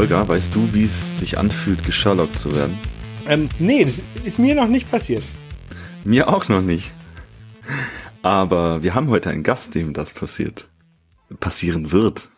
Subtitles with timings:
[0.00, 2.74] Holger, weißt du, wie es sich anfühlt, gesherlockt zu werden?
[3.28, 5.22] Ähm, nee, das ist mir noch nicht passiert.
[6.04, 6.90] Mir auch noch nicht.
[8.22, 10.70] Aber wir haben heute einen Gast, dem das passiert.
[11.38, 12.30] Passieren wird.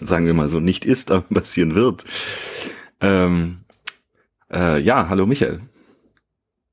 [0.00, 2.04] Sagen wir mal so, nicht ist, aber passieren wird.
[3.00, 3.64] Ähm,
[4.52, 5.62] äh, ja, hallo Michael.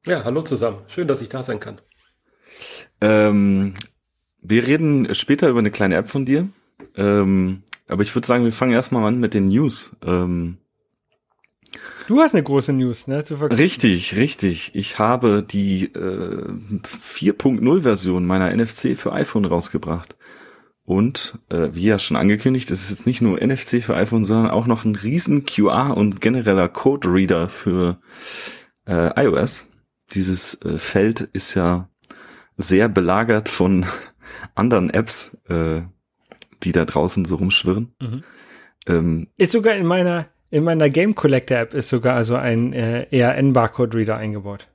[0.05, 0.77] Ja, hallo zusammen.
[0.89, 1.81] Schön, dass ich da sein kann.
[3.01, 3.73] Ähm,
[4.43, 6.49] wir reden später über eine kleine App von dir.
[6.95, 9.95] Ähm, aber ich würde sagen, wir fangen erstmal an mit den News.
[10.03, 10.57] Ähm,
[12.07, 13.23] du hast eine große News, ne?
[13.29, 14.71] richtig, richtig.
[14.73, 16.47] Ich habe die äh,
[16.83, 20.15] 4.0 Version meiner NFC für iPhone rausgebracht.
[20.85, 24.51] Und äh, wie ja schon angekündigt, es ist jetzt nicht nur NFC für iPhone, sondern
[24.51, 27.97] auch noch ein riesen QR und genereller Code Reader für
[28.87, 29.65] äh, iOS.
[30.11, 31.89] Dieses äh, Feld ist ja
[32.55, 33.87] sehr belagert von
[34.55, 35.81] anderen Apps, äh,
[36.65, 37.93] die da draußen so rumschwirren.
[38.01, 38.23] Mhm.
[38.87, 43.07] Ähm, ist sogar in meiner in meiner Game Collector App ist sogar also ein äh,
[43.11, 44.67] ERN Barcode Reader eingebaut.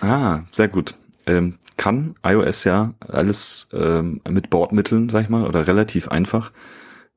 [0.00, 0.94] Ah, sehr gut.
[1.26, 6.52] Ähm, kann iOS ja alles ähm, mit Bordmitteln, sag ich mal, oder relativ einfach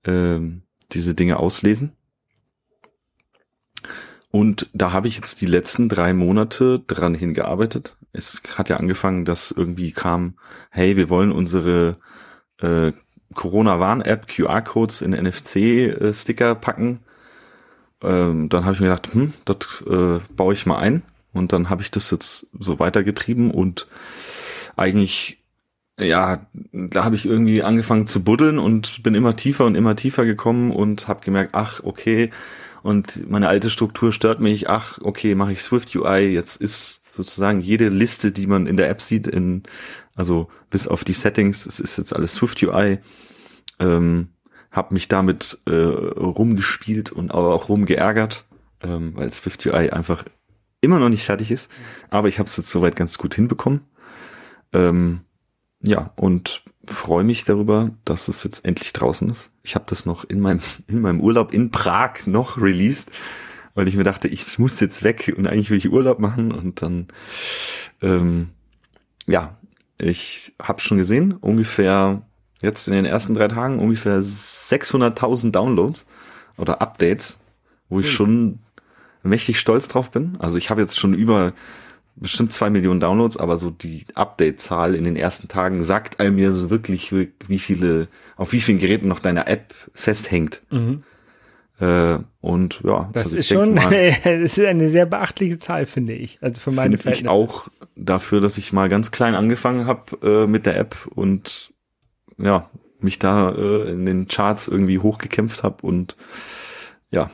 [0.05, 1.93] ähm, diese Dinge auslesen.
[4.29, 7.97] Und da habe ich jetzt die letzten drei Monate dran hingearbeitet.
[8.13, 10.35] Es hat ja angefangen, dass irgendwie kam,
[10.71, 11.97] hey, wir wollen unsere
[12.59, 12.93] äh,
[13.33, 16.99] Corona-Warn-App QR-Codes in NFC-Sticker packen.
[18.01, 21.03] Ähm, dann habe ich mir gedacht, hm, das äh, baue ich mal ein.
[21.33, 23.87] Und dann habe ich das jetzt so weitergetrieben und
[24.75, 25.39] eigentlich,
[25.99, 30.25] ja, da habe ich irgendwie angefangen zu buddeln und bin immer tiefer und immer tiefer
[30.25, 32.29] gekommen und habe gemerkt, ach, okay,
[32.83, 37.61] und meine alte Struktur stört mich, ach, okay, mache ich Swift UI, jetzt ist sozusagen
[37.61, 39.63] jede Liste, die man in der App sieht, in,
[40.15, 42.99] also bis auf die Settings, es ist jetzt alles Swift UI,
[43.79, 44.29] ähm,
[44.71, 48.45] habe mich damit äh, rumgespielt und aber auch rumgeärgert,
[48.81, 50.25] ähm, weil Swift UI einfach
[50.81, 51.71] immer noch nicht fertig ist,
[52.09, 53.81] aber ich habe es jetzt soweit ganz gut hinbekommen.
[54.73, 55.21] Ähm,
[55.81, 59.51] ja, und freue mich darüber, dass es jetzt endlich draußen ist.
[59.63, 63.11] Ich habe das noch in meinem, in meinem Urlaub in Prag noch released,
[63.75, 66.81] weil ich mir dachte, ich muss jetzt weg und eigentlich will ich Urlaub machen und
[66.81, 67.07] dann,
[68.01, 68.49] ähm,
[69.25, 69.57] ja,
[70.03, 72.23] ich habe schon gesehen, ungefähr
[72.61, 76.07] jetzt in den ersten drei Tagen ungefähr 600.000 Downloads
[76.57, 77.39] oder Updates,
[77.89, 78.13] wo ich hm.
[78.13, 78.59] schon
[79.23, 80.37] mächtig stolz drauf bin.
[80.39, 81.53] Also ich habe jetzt schon über
[82.15, 86.51] bestimmt zwei Millionen Downloads, aber so die Update-Zahl in den ersten Tagen sagt einem ja
[86.51, 90.61] so wirklich, wie viele, auf wie vielen Geräten noch deine App festhängt.
[90.69, 91.03] Mhm.
[91.79, 93.89] Äh, und ja, das also ist schon, mal,
[94.23, 96.37] das ist eine sehr beachtliche Zahl, finde ich.
[96.41, 97.23] Also für meine Verhältnisse.
[97.23, 101.73] Ich auch dafür, dass ich mal ganz klein angefangen habe äh, mit der App und
[102.37, 102.69] ja,
[102.99, 106.15] mich da äh, in den Charts irgendwie hochgekämpft habe und
[107.11, 107.29] ja,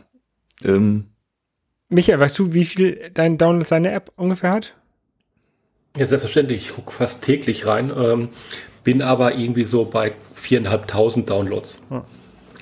[0.64, 1.06] ähm,
[1.90, 4.76] Michael, weißt du, wie viel dein Download seine App ungefähr hat?
[5.98, 6.68] Ja, selbstverständlich.
[6.68, 8.30] Ich gucke fast täglich rein, ähm,
[8.84, 11.88] bin aber irgendwie so bei viereinhalbtausend Downloads.
[11.90, 12.02] Hm.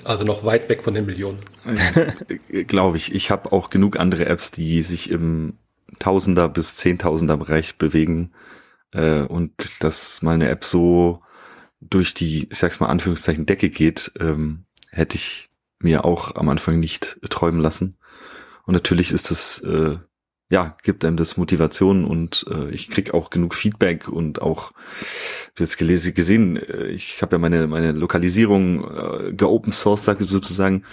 [0.04, 1.38] Also noch weit weg von den Millionen.
[1.68, 3.14] Äh, Glaube ich.
[3.14, 5.58] Ich habe auch genug andere Apps, die sich im
[5.98, 8.32] Tausender bis Zehntausender Bereich bewegen.
[8.92, 11.22] Äh, und dass mal eine App so
[11.80, 15.48] durch die, ich sag's mal Anführungszeichen, Decke geht, ähm, hätte ich
[15.80, 17.96] mir auch am Anfang nicht träumen lassen.
[18.64, 19.96] Und natürlich ist das, äh,
[20.50, 24.72] ja, gibt einem das Motivation und äh, ich krieg auch genug Feedback und auch
[25.58, 30.84] jetzt gelesen, gesehen, äh, ich habe ja meine meine Lokalisierung äh, geopen source sozusagen,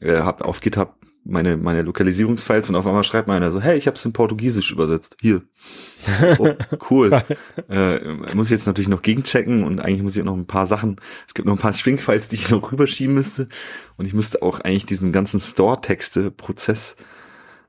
[0.00, 0.94] äh, habe auf GitHub
[1.24, 4.70] meine meine Lokalisierungsfiles und auf einmal schreibt einer so, hey, ich habe es in Portugiesisch
[4.72, 5.16] übersetzt.
[5.20, 5.42] Hier.
[6.38, 6.50] Oh,
[6.90, 7.22] cool.
[7.68, 10.66] äh, muss ich jetzt natürlich noch gegenchecken und eigentlich muss ich auch noch ein paar
[10.66, 13.48] Sachen, es gibt noch ein paar String-Files, die ich noch rüberschieben müsste
[13.96, 16.96] und ich müsste auch eigentlich diesen ganzen Store-Texte-Prozess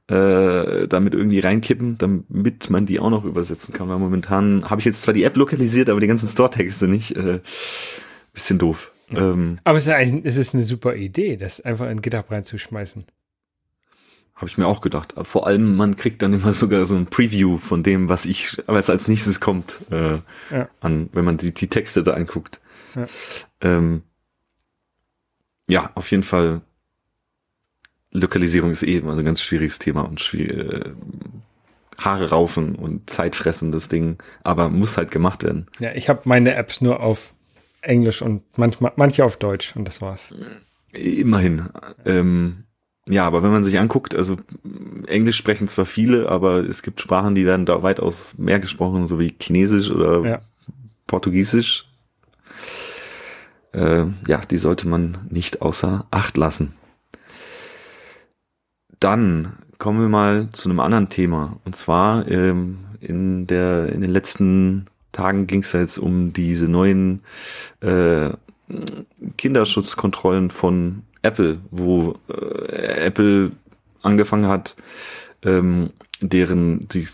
[0.07, 4.85] äh, damit irgendwie reinkippen, damit man die auch noch übersetzen kann, weil momentan habe ich
[4.85, 7.15] jetzt zwar die App lokalisiert, aber die ganzen Store-Texte nicht.
[7.17, 7.41] Äh,
[8.33, 8.91] bisschen doof.
[9.11, 13.05] Ähm, aber es ist, ein, es ist eine super Idee, das einfach in GitHub reinzuschmeißen.
[14.35, 15.13] Habe ich mir auch gedacht.
[15.23, 18.89] Vor allem, man kriegt dann immer sogar so ein Preview von dem, was ich, was
[18.89, 20.19] als nächstes kommt, äh,
[20.49, 20.69] ja.
[20.79, 22.61] an, wenn man die, die Texte da anguckt.
[22.95, 23.05] Ja.
[23.61, 24.03] Ähm,
[25.67, 26.61] ja, auf jeden Fall.
[28.11, 30.91] Lokalisierung ist eh immer so ein ganz schwieriges Thema und schwierig, äh,
[31.99, 35.67] Haare raufen und zeitfressendes Ding, aber muss halt gemacht werden.
[35.79, 37.33] Ja, ich habe meine Apps nur auf
[37.81, 40.33] Englisch und manchmal manche auf Deutsch und das war's.
[40.91, 41.69] Immerhin.
[42.05, 42.63] Ähm,
[43.07, 44.37] ja, aber wenn man sich anguckt, also
[45.07, 49.19] Englisch sprechen zwar viele, aber es gibt Sprachen, die werden da weitaus mehr gesprochen, so
[49.19, 50.41] wie Chinesisch oder ja.
[51.07, 51.85] Portugiesisch.
[53.71, 56.73] Äh, ja, die sollte man nicht außer Acht lassen.
[58.99, 61.57] dann kommen wir mal zu einem anderen Thema.
[61.65, 66.67] Und zwar ähm, in der in den letzten Tagen ging es ja jetzt um diese
[66.67, 67.21] neuen
[67.81, 68.29] äh,
[69.37, 73.51] Kinderschutzkontrollen von Apple, wo äh, Apple
[74.01, 74.75] angefangen hat,
[75.43, 75.91] ähm,
[76.21, 77.07] deren, die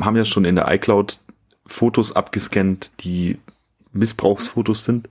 [0.00, 1.20] haben ja schon in der iCloud
[1.66, 3.38] Fotos abgescannt, die
[3.92, 5.08] Missbrauchsfotos sind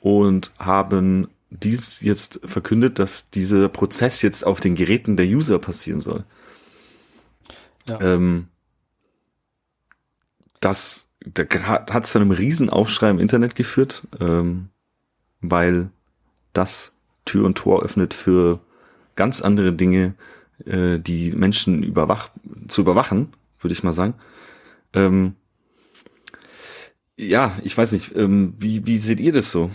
[0.00, 6.00] und haben dies jetzt verkündet, dass dieser Prozess jetzt auf den Geräten der User passieren
[6.00, 6.24] soll.
[7.88, 8.00] Ja.
[8.00, 8.48] Ähm,
[10.60, 14.68] das, das hat zu einem riesen Aufschrei im Internet geführt, ähm,
[15.40, 15.90] weil
[16.52, 16.94] das
[17.24, 18.60] Tür und Tor öffnet für
[19.16, 20.14] ganz andere Dinge,
[20.66, 22.30] äh, die Menschen überwach
[22.68, 24.14] zu überwachen, würde ich mal sagen.
[24.92, 25.34] Ähm,
[27.16, 29.70] ja, ich weiß nicht, ähm, wie, wie seht ihr das so?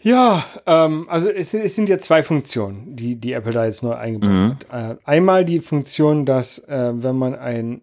[0.00, 3.94] Ja, ähm, also es, es, sind ja zwei Funktionen, die, die Apple da jetzt neu
[3.94, 4.56] eingebaut mhm.
[4.70, 4.98] hat.
[4.98, 7.80] Äh, einmal die Funktion, dass äh, wenn man ein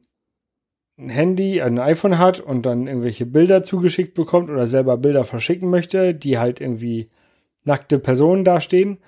[0.98, 6.14] Handy, ein iPhone hat und dann irgendwelche Bilder zugeschickt bekommt oder selber Bilder verschicken möchte,
[6.14, 7.10] die halt irgendwie
[7.64, 9.00] nackte Personen dastehen,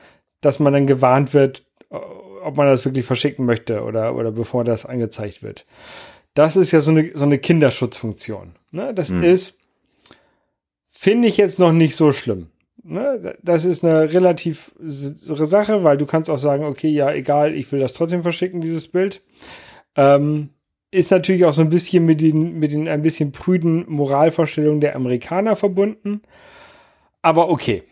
[0.42, 4.86] dass man dann gewarnt wird, ob man das wirklich verschicken möchte oder, oder bevor das
[4.86, 5.66] angezeigt wird.
[6.34, 8.56] Das ist ja so eine, so eine Kinderschutzfunktion.
[8.72, 8.94] Ne?
[8.94, 9.24] Das mhm.
[9.24, 9.58] ist,
[10.90, 12.48] finde ich jetzt noch nicht so schlimm
[12.86, 17.72] ne, das ist eine relativ Sache, weil du kannst auch sagen, okay, ja, egal, ich
[17.72, 19.22] will das trotzdem verschicken, dieses Bild.
[19.96, 20.50] Ähm,
[20.96, 24.96] ist natürlich auch so ein bisschen mit den, mit den ein bisschen prüden Moralvorstellungen der
[24.96, 26.22] Amerikaner verbunden.
[27.22, 27.84] Aber okay.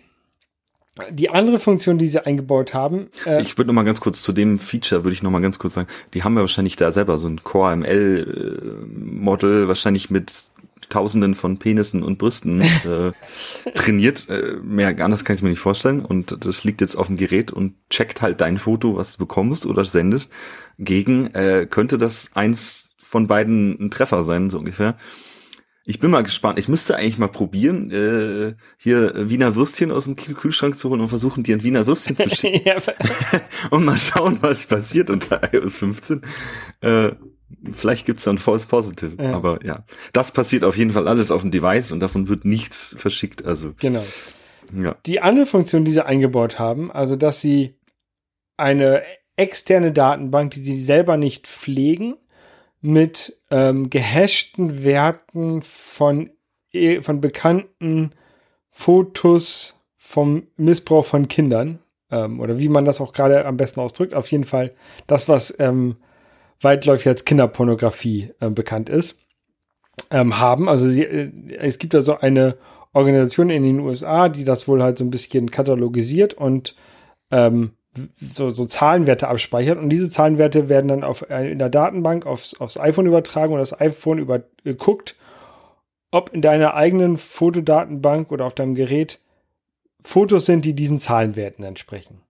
[1.09, 3.09] Die andere Funktion, die sie eingebaut haben.
[3.25, 5.57] Äh, ich würde noch mal ganz kurz zu dem Feature, würde ich noch mal ganz
[5.57, 10.11] kurz sagen, die haben ja wahrscheinlich da selber so ein Core ML äh, Model, wahrscheinlich
[10.11, 10.45] mit
[10.89, 13.11] Tausenden von Penissen und Brüsten äh,
[13.75, 14.29] trainiert.
[14.29, 16.05] Äh, mehr anders kann ich mir nicht vorstellen.
[16.05, 19.65] Und das liegt jetzt auf dem Gerät und checkt halt dein Foto, was du bekommst
[19.65, 20.31] oder sendest,
[20.77, 24.97] gegen, äh, könnte das eins von beiden ein Treffer sein, so ungefähr.
[25.85, 26.57] Ich bin mal gespannt.
[26.57, 31.09] Ich müsste eigentlich mal probieren, äh, hier Wiener Würstchen aus dem Kühlschrank zu holen und
[31.09, 32.71] versuchen, dir ein Wiener Würstchen zu schicken.
[33.69, 36.21] und mal schauen, was passiert unter iOS 15.
[36.81, 37.11] Äh,
[37.71, 39.31] Vielleicht gibt's dann False Positive, ja.
[39.31, 39.85] aber ja.
[40.11, 43.45] Das passiert auf jeden Fall alles auf dem Device und davon wird nichts verschickt.
[43.45, 44.03] Also genau.
[44.75, 44.95] Ja.
[45.05, 47.77] Die andere Funktion, die sie eingebaut haben, also dass sie
[48.57, 49.03] eine
[49.35, 52.15] externe Datenbank, die sie selber nicht pflegen,
[52.83, 56.29] mit ähm, gehashten Werten von,
[56.73, 58.11] e, von bekannten
[58.69, 61.79] Fotos vom Missbrauch von Kindern
[62.11, 64.13] ähm, oder wie man das auch gerade am besten ausdrückt.
[64.13, 64.75] Auf jeden Fall
[65.07, 65.95] das, was ähm,
[66.59, 69.15] weitläufig als Kinderpornografie äh, bekannt ist,
[70.11, 70.67] ähm, haben.
[70.67, 72.57] Also sie, äh, es gibt also eine
[72.91, 76.75] Organisation in den USA, die das wohl halt so ein bisschen katalogisiert und
[77.31, 77.71] ähm,
[78.19, 82.59] so, so Zahlenwerte abspeichert und diese Zahlenwerte werden dann auf, äh, in der Datenbank aufs,
[82.59, 85.15] aufs iPhone übertragen und das iPhone über, äh, guckt,
[86.11, 89.19] ob in deiner eigenen Fotodatenbank oder auf deinem Gerät
[90.03, 92.21] Fotos sind, die diesen Zahlenwerten entsprechen.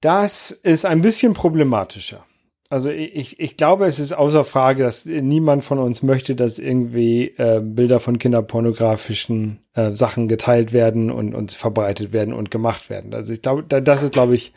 [0.00, 2.24] Das ist ein bisschen problematischer.
[2.72, 7.34] Also ich, ich glaube, es ist außer Frage, dass niemand von uns möchte, dass irgendwie
[7.36, 13.12] äh, Bilder von kinderpornografischen äh, Sachen geteilt werden und, und verbreitet werden und gemacht werden.
[13.12, 14.52] Also ich glaube, das ist, glaube ich,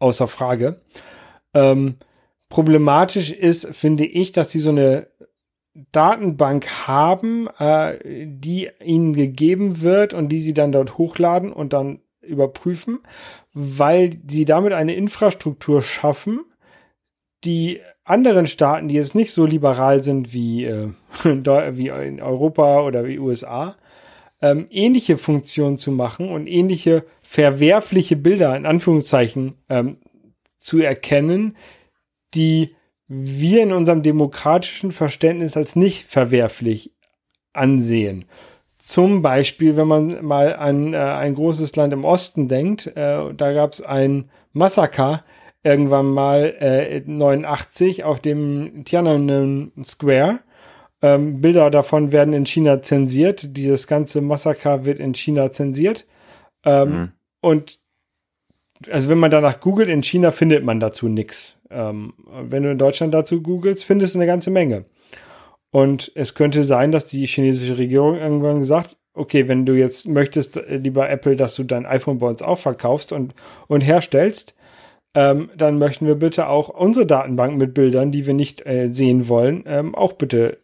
[0.00, 0.80] außer Frage.
[1.54, 1.98] Ähm,
[2.48, 5.06] problematisch ist, finde ich, dass sie so eine
[5.92, 12.00] Datenbank haben, äh, die ihnen gegeben wird und die sie dann dort hochladen und dann
[12.22, 12.98] überprüfen,
[13.54, 16.40] weil sie damit eine Infrastruktur schaffen,
[17.44, 20.88] die anderen Staaten, die jetzt nicht so liberal sind wie, äh,
[21.24, 23.76] wie in Europa oder wie USA,
[24.40, 29.98] ähm, ähnliche Funktionen zu machen und ähnliche verwerfliche Bilder in Anführungszeichen ähm,
[30.58, 31.56] zu erkennen,
[32.34, 32.74] die
[33.06, 36.92] wir in unserem demokratischen Verständnis als nicht verwerflich
[37.52, 38.24] ansehen.
[38.78, 43.52] Zum Beispiel, wenn man mal an äh, ein großes Land im Osten denkt, äh, da
[43.52, 45.24] gab es ein Massaker
[45.62, 50.40] irgendwann mal äh, 89 auf dem Tiananmen Square.
[51.00, 53.56] Ähm, Bilder davon werden in China zensiert.
[53.56, 56.06] Dieses ganze Massaker wird in China zensiert.
[56.64, 57.12] Ähm, mhm.
[57.40, 57.80] Und
[58.90, 61.56] also wenn man danach googelt, in China findet man dazu nichts.
[61.70, 64.84] Ähm, wenn du in Deutschland dazu googelst, findest du eine ganze Menge.
[65.70, 70.56] Und es könnte sein, dass die chinesische Regierung irgendwann gesagt, okay, wenn du jetzt möchtest,
[70.56, 73.34] äh, lieber Apple, dass du dein iPhone bei uns auch verkaufst und,
[73.68, 74.54] und herstellst,
[75.14, 79.28] ähm, dann möchten wir bitte auch unsere Datenbank mit Bildern, die wir nicht äh, sehen
[79.28, 80.58] wollen, ähm, auch bitte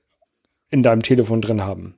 [0.70, 1.94] in deinem Telefon drin haben.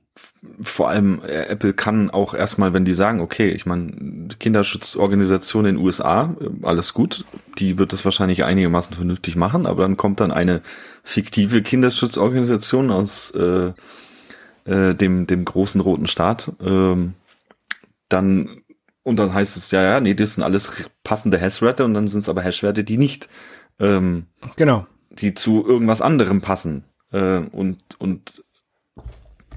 [0.61, 5.75] vor allem äh, Apple kann auch erstmal, wenn die sagen, okay, ich meine, Kinderschutzorganisation in
[5.75, 7.25] den USA, äh, alles gut,
[7.57, 10.61] die wird das wahrscheinlich einigermaßen vernünftig machen, aber dann kommt dann eine
[11.03, 13.71] fiktive Kinderschutzorganisation aus äh,
[14.65, 17.13] äh, dem, dem großen roten Staat, ähm,
[18.09, 18.60] dann
[19.03, 22.19] und dann heißt es, ja, ja, nee, das sind alles passende Hashwerte und dann sind
[22.19, 23.29] es aber Hashwerte, die nicht
[23.79, 24.85] ähm, genau.
[25.09, 26.83] die zu irgendwas anderem passen.
[27.11, 28.43] Äh, und, und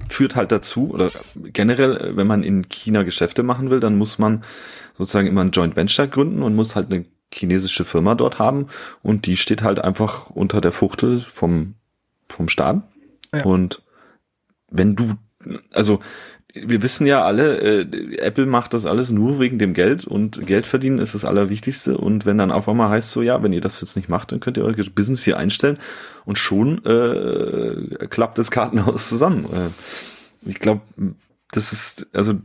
[0.09, 4.43] führt halt dazu, oder generell, wenn man in China Geschäfte machen will, dann muss man
[4.97, 8.67] sozusagen immer ein Joint Venture gründen und muss halt eine chinesische Firma dort haben
[9.01, 11.75] und die steht halt einfach unter der Fuchtel vom,
[12.29, 12.81] vom Staat.
[13.33, 13.43] Ja.
[13.43, 13.83] Und
[14.69, 15.15] wenn du,
[15.73, 15.99] also
[16.55, 20.65] wir wissen ja alle, äh, Apple macht das alles nur wegen dem Geld und Geld
[20.65, 21.97] verdienen ist das Allerwichtigste.
[21.97, 24.39] Und wenn dann auf einmal heißt so, ja, wenn ihr das jetzt nicht macht, dann
[24.39, 25.77] könnt ihr euer Business hier einstellen
[26.23, 29.45] und schon äh, klappt das Kartenhaus zusammen.
[29.45, 30.81] Äh, ich glaube,
[31.51, 32.35] das ist, also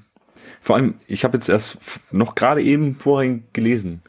[0.61, 1.79] vor allem, ich habe jetzt erst
[2.11, 4.03] noch gerade eben vorhin gelesen.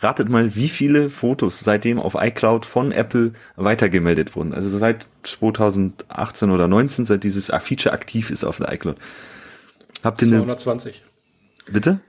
[0.00, 4.54] Ratet mal, wie viele Fotos seitdem auf iCloud von Apple weitergemeldet wurden.
[4.54, 8.96] Also seit 2018 oder 19, seit dieses Feature aktiv ist auf der iCloud.
[10.02, 11.02] Habt ihr 220.
[11.66, 12.00] Eine, bitte?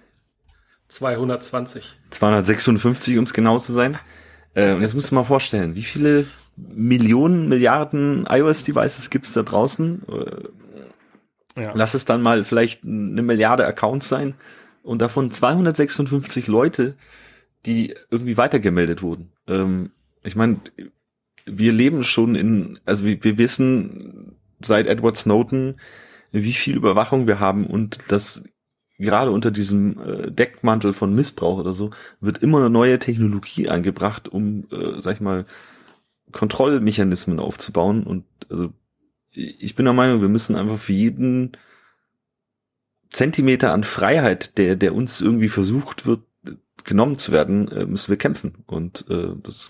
[0.88, 1.98] 220.
[2.12, 3.98] 256, um es genau zu sein.
[4.54, 9.44] Äh, und jetzt musst du mal vorstellen, wie viele Millionen, Milliarden iOS-Devices gibt es da
[9.44, 10.04] draußen?
[10.08, 11.72] Äh, ja.
[11.74, 14.36] Lass es dann mal vielleicht eine Milliarde Accounts sein
[14.84, 16.96] und davon 256 Leute,
[17.66, 19.32] die irgendwie weitergemeldet wurden.
[19.48, 19.92] Ähm,
[20.24, 20.62] ich meine,
[21.46, 25.80] wir leben schon in, also wir, wir wissen seit Edward Snowden,
[26.32, 28.44] wie viel Überwachung wir haben und das
[28.98, 31.90] gerade unter diesem äh, Deckmantel von Missbrauch oder so
[32.20, 35.46] wird immer eine neue Technologie eingebracht, um, äh, sag ich mal,
[36.32, 38.04] Kontrollmechanismen aufzubauen.
[38.04, 38.72] Und also
[39.34, 41.58] ich bin der Meinung, wir müssen einfach für jeden
[43.10, 46.22] Zentimeter an Freiheit, der, der uns irgendwie versucht wird,
[46.84, 48.64] genommen zu werden, äh, müssen wir kämpfen.
[48.68, 49.70] Und äh, das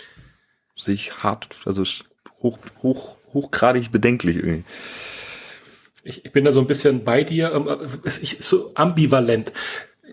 [0.76, 1.84] sehe ich hart, also
[2.42, 4.64] hoch, hoch, hochgradig bedenklich irgendwie.
[6.04, 7.52] Ich, ich bin da so ein bisschen bei dir.
[7.54, 7.68] Ähm,
[8.04, 9.54] es ist so ambivalent.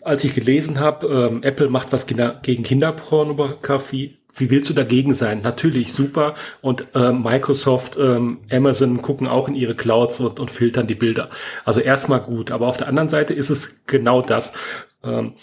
[0.02, 5.42] Als ich gelesen habe, ähm, Apple macht was gegen Kinderpornografie, wie willst du dagegen sein?
[5.42, 6.34] Natürlich super.
[6.60, 11.30] Und äh, Microsoft, ähm, Amazon gucken auch in ihre Clouds und, und filtern die Bilder.
[11.64, 12.50] Also erstmal gut.
[12.50, 14.54] Aber auf der anderen Seite ist es genau das.
[15.02, 15.34] Ähm,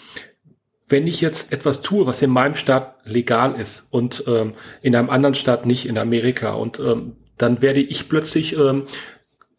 [0.88, 5.10] wenn ich jetzt etwas tue, was in meinem Staat legal ist und ähm, in einem
[5.10, 8.86] anderen Staat nicht, in Amerika, und ähm, dann werde ich plötzlich ähm,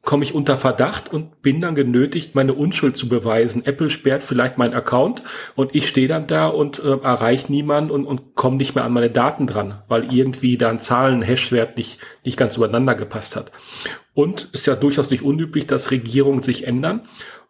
[0.07, 3.65] komme ich unter Verdacht und bin dann genötigt, meine Unschuld zu beweisen.
[3.65, 5.22] Apple sperrt vielleicht meinen Account
[5.53, 8.93] und ich stehe dann da und äh, erreiche niemanden und, und komme nicht mehr an
[8.93, 13.51] meine Daten dran, weil irgendwie da ein Zahlen-Hashwert nicht, nicht ganz übereinander gepasst hat.
[14.13, 17.01] Und ist ja durchaus nicht unüblich, dass Regierungen sich ändern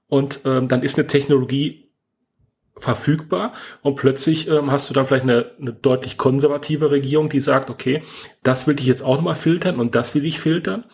[0.07, 1.86] und ähm, dann ist eine Technologie
[2.77, 7.69] verfügbar und plötzlich ähm, hast du dann vielleicht eine, eine deutlich konservative Regierung, die sagt,
[7.69, 8.03] okay,
[8.43, 10.85] das will ich jetzt auch nochmal filtern und das will ich filtern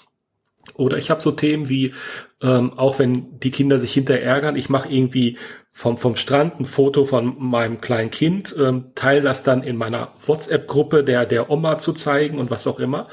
[0.75, 1.93] oder ich habe so Themen wie,
[2.41, 5.37] ähm, auch wenn die Kinder sich hinterher ärgern, ich mache irgendwie
[5.71, 10.13] vom, vom Strand ein Foto von meinem kleinen Kind, ähm, teile das dann in meiner
[10.25, 13.07] WhatsApp-Gruppe der, der Oma zu zeigen und was auch immer.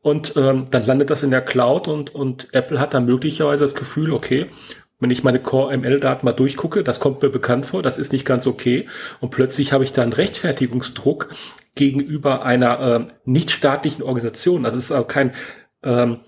[0.00, 3.74] Und ähm, dann landet das in der Cloud und, und Apple hat dann möglicherweise das
[3.74, 4.50] Gefühl, okay,
[5.04, 8.46] wenn ich meine Core-ML-Daten mal durchgucke, das kommt mir bekannt vor, das ist nicht ganz
[8.46, 8.88] okay.
[9.20, 11.28] Und plötzlich habe ich da einen Rechtfertigungsdruck
[11.74, 14.62] gegenüber einer äh, nichtstaatlichen Organisation.
[14.62, 15.32] Das ist auch kein
[15.82, 16.20] ähm,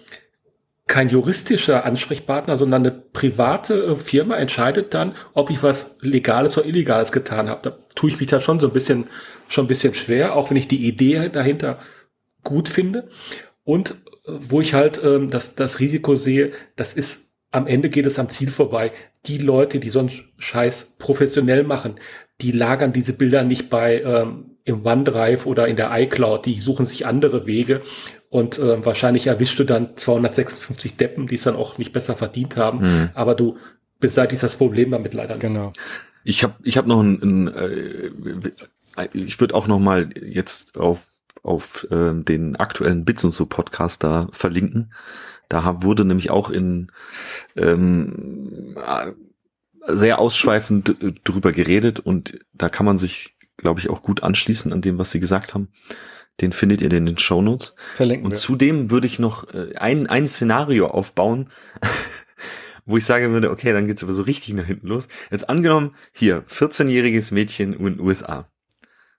[0.87, 6.68] kein juristischer Ansprechpartner, sondern eine private äh, Firma entscheidet dann, ob ich was Legales oder
[6.68, 7.61] Illegales getan habe.
[7.62, 9.06] Da tue ich mich da schon so ein bisschen,
[9.49, 11.78] schon ein bisschen schwer, auch wenn ich die Idee dahinter
[12.45, 13.09] gut finde.
[13.64, 13.90] Und
[14.26, 17.25] äh, wo ich halt ähm, das, das Risiko sehe, das ist,
[17.57, 18.93] am Ende geht es am Ziel vorbei.
[19.25, 21.95] Die Leute, die so einen Scheiß professionell machen,
[22.43, 26.85] die lagern diese Bilder nicht bei ähm, im OneDrive oder in der iCloud, die suchen
[26.85, 27.81] sich andere Wege
[28.29, 32.59] und äh, wahrscheinlich erwischst du dann 256 Deppen, die es dann auch nicht besser verdient
[32.59, 33.11] haben, mhm.
[33.15, 33.57] aber du
[34.01, 35.43] beseitigst das Problem damit leider nicht.
[35.43, 35.73] Genau.
[36.25, 41.03] Ich habe ich hab noch ein, ein äh, ich würde auch noch mal jetzt auf
[41.43, 44.93] auf äh, den aktuellen Bits und so Podcast da verlinken.
[45.49, 46.91] Da wurde nämlich auch in
[47.57, 48.76] ähm,
[49.87, 54.81] sehr ausschweifend drüber geredet und da kann man sich glaube ich, auch gut anschließen an
[54.81, 55.69] dem, was Sie gesagt haben.
[56.41, 57.75] Den findet ihr in den Show Notes.
[57.95, 58.38] Verlinken Und wir.
[58.38, 61.49] zudem würde ich noch äh, ein, ein Szenario aufbauen,
[62.85, 65.09] wo ich sagen würde, okay, dann geht's aber so richtig nach hinten los.
[65.31, 68.50] Jetzt angenommen, hier, 14-jähriges Mädchen in den USA.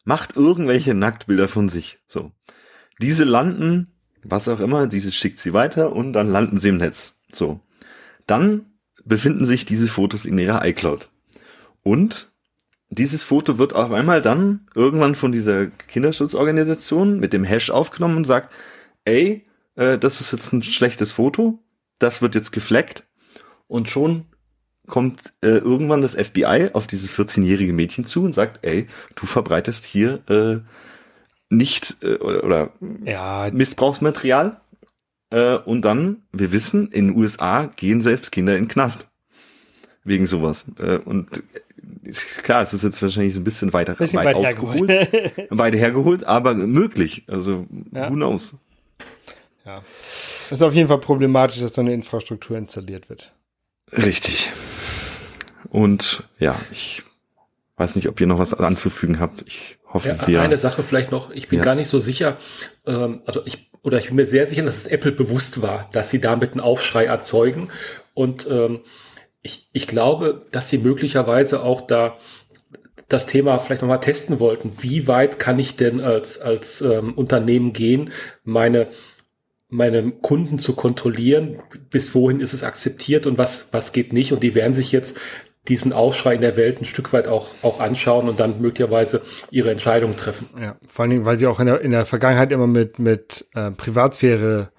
[0.05, 2.00] Macht irgendwelche Nacktbilder von sich.
[2.05, 2.31] So.
[3.01, 3.97] Diese landen,
[4.29, 7.13] was auch immer, diese schickt sie weiter und dann landen sie im Netz.
[7.31, 7.60] So.
[8.25, 8.65] Dann
[9.05, 11.10] befinden sich diese Fotos in ihrer iCloud.
[11.84, 12.31] Und
[12.89, 18.25] dieses Foto wird auf einmal dann irgendwann von dieser Kinderschutzorganisation mit dem Hash aufgenommen und
[18.25, 18.53] sagt,
[19.05, 21.60] ey, äh, das ist jetzt ein schlechtes Foto,
[22.00, 23.05] das wird jetzt gefleckt
[23.67, 24.25] und schon
[24.88, 29.84] kommt äh, irgendwann das FBI auf dieses 14-jährige Mädchen zu und sagt, ey, du verbreitest
[29.84, 30.60] hier äh,
[31.50, 32.70] nicht äh, oder, oder
[33.06, 34.60] Ja, Missbrauchsmaterial.
[35.30, 39.08] Äh, und dann, wir wissen, in den USA gehen selbst Kinder in den Knast.
[40.04, 40.66] Wegen sowas.
[40.80, 41.44] Äh, und
[42.04, 45.48] ist klar, es ist jetzt wahrscheinlich so ein bisschen weiter bisschen weit weit ausgeholt, hergeholt.
[45.51, 47.24] weit hergeholt, aber möglich.
[47.27, 48.10] Also Ja.
[48.10, 48.56] who knows?
[49.66, 49.84] ja.
[50.50, 53.34] Das ist auf jeden Fall problematisch, dass so eine Infrastruktur installiert wird.
[53.92, 54.51] Richtig.
[55.70, 57.04] Und ja, ich
[57.75, 59.44] weiß nicht, ob ihr noch was anzufügen habt.
[59.46, 60.41] Ich hoffe, Ja, wir.
[60.41, 61.65] eine Sache vielleicht noch, ich bin Ja.
[61.65, 62.38] gar nicht so sicher,
[62.86, 66.10] ähm, also ich, oder ich bin mir sehr sicher, dass es Apple bewusst war, dass
[66.10, 67.70] sie damit einen Aufschrei erzeugen.
[68.13, 68.82] Und ähm,
[69.41, 72.17] ich, ich glaube, dass sie möglicherweise auch da
[73.08, 74.74] das Thema vielleicht nochmal testen wollten.
[74.79, 78.12] Wie weit kann ich denn als, als ähm, Unternehmen gehen,
[78.44, 78.88] meine,
[79.70, 81.60] meine Kunden zu kontrollieren?
[81.89, 84.34] Bis wohin ist es akzeptiert und was, was geht nicht?
[84.34, 85.17] Und die werden sich jetzt
[85.67, 89.21] diesen Aufschrei in der Welt ein Stück weit auch, auch anschauen und dann möglicherweise
[89.51, 90.47] ihre Entscheidung treffen.
[90.62, 93.45] Ja, vor allen Dingen, weil sie auch in der, in der Vergangenheit immer mit, mit
[93.53, 94.69] äh, Privatsphäre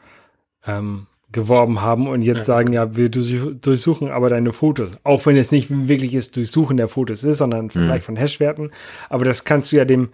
[0.67, 2.43] ähm, geworben haben und jetzt Ja.
[2.45, 4.93] sagen, ja, wir durchsuch- durchsuchen aber deine Fotos.
[5.05, 8.71] Auch wenn es nicht ein wirkliches Durchsuchen der Fotos ist, sondern ein Vergleich von Hashwerten.
[9.11, 10.09] Aber das kannst du ja dem,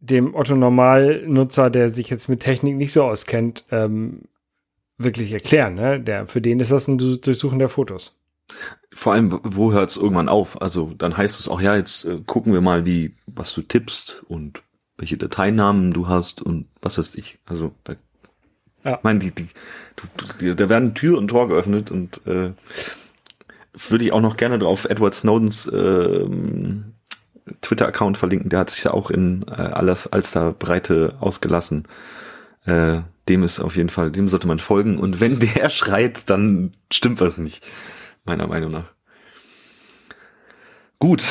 [0.00, 4.22] dem Otto-Normal-Nutzer, der sich jetzt mit Technik nicht so auskennt, ähm,
[4.98, 5.76] wirklich erklären.
[5.76, 6.00] Ne?
[6.00, 8.18] Der, für den ist das ein Du- Durchsuchen der Fotos.
[8.94, 10.60] Vor allem, wo hört es irgendwann auf?
[10.60, 14.22] Also dann heißt es auch, ja, jetzt äh, gucken wir mal, wie, was du tippst
[14.28, 14.62] und
[14.98, 17.38] welche Dateinamen du hast und was weiß ich.
[17.46, 17.94] Also da,
[18.84, 18.96] Ja.
[18.96, 19.48] ich meine, die, die,
[20.38, 22.52] du, da werden Tür und Tor geöffnet und äh,
[23.88, 26.92] würde ich auch noch gerne drauf Edward Snowdens ähm,
[27.62, 28.50] Twitter-Account verlinken.
[28.50, 31.84] Der hat sich da auch in äh, alles als da Breite ausgelassen.
[32.66, 34.98] Äh, dem ist auf jeden Fall, dem sollte man folgen.
[34.98, 37.66] Und wenn der schreit, dann stimmt was nicht
[38.24, 38.92] meiner Meinung nach.
[40.98, 41.24] Gut,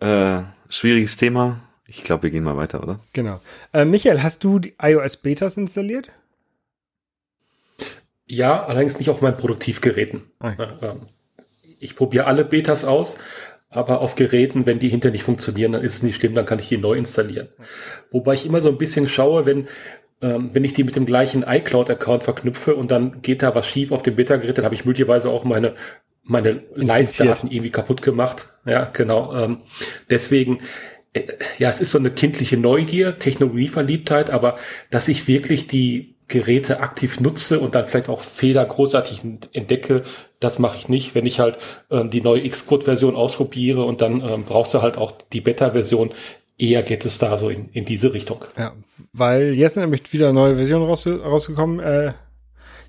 [0.00, 1.60] äh, schwieriges Thema.
[1.86, 3.00] Ich glaube, wir gehen mal weiter, oder?
[3.12, 3.40] Genau.
[3.72, 6.10] Äh, Michael, hast du die iOS-Betas installiert?
[8.26, 10.22] Ja, allerdings nicht auf meinen Produktivgeräten.
[10.38, 10.54] Ah.
[10.56, 11.00] Ja, ähm,
[11.80, 13.18] Ich probiere alle Betas aus,
[13.70, 16.60] aber auf Geräten, wenn die hinter nicht funktionieren, dann ist es nicht schlimm, dann kann
[16.60, 17.48] ich die neu installieren.
[18.12, 19.66] Wobei ich immer so ein bisschen schaue, wenn,
[20.22, 23.90] ähm, wenn ich die mit dem gleichen iCloud-Account verknüpfe und dann geht da was schief
[23.90, 25.74] auf dem Beta-Gerät, dann habe ich möglicherweise auch meine,
[26.22, 28.48] meine Live-Daten irgendwie kaputt gemacht.
[28.64, 29.34] Ja, genau.
[29.34, 29.58] Ähm,
[30.08, 30.60] deswegen,
[31.12, 31.24] äh,
[31.58, 34.56] ja, es ist so eine kindliche Neugier, Technologieverliebtheit, aber
[34.90, 40.04] dass ich wirklich die Geräte aktiv nutze und dann vielleicht auch Fehler großartig entdecke,
[40.38, 41.14] das mache ich nicht.
[41.14, 41.58] Wenn ich halt
[41.90, 46.12] ähm, die neue Xcode-Version ausprobiere und dann ähm, brauchst du halt auch die Beta-Version,
[46.56, 48.44] eher geht es da so in, in diese Richtung.
[48.56, 48.72] Ja,
[49.12, 51.80] weil jetzt sind nämlich wieder neue Versionen raus, rausgekommen.
[51.80, 52.12] Äh,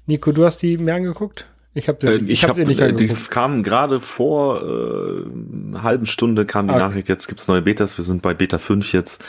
[0.05, 1.47] Nico, du hast die mir angeguckt?
[1.73, 6.45] Ich habe Äh, ich ich hab nicht äh, die kamen gerade vor äh, halben Stunde
[6.45, 6.81] kam die Okay.
[6.81, 9.23] Nachricht, jetzt gibt's neue Betas, wir sind bei Beta 5 jetzt.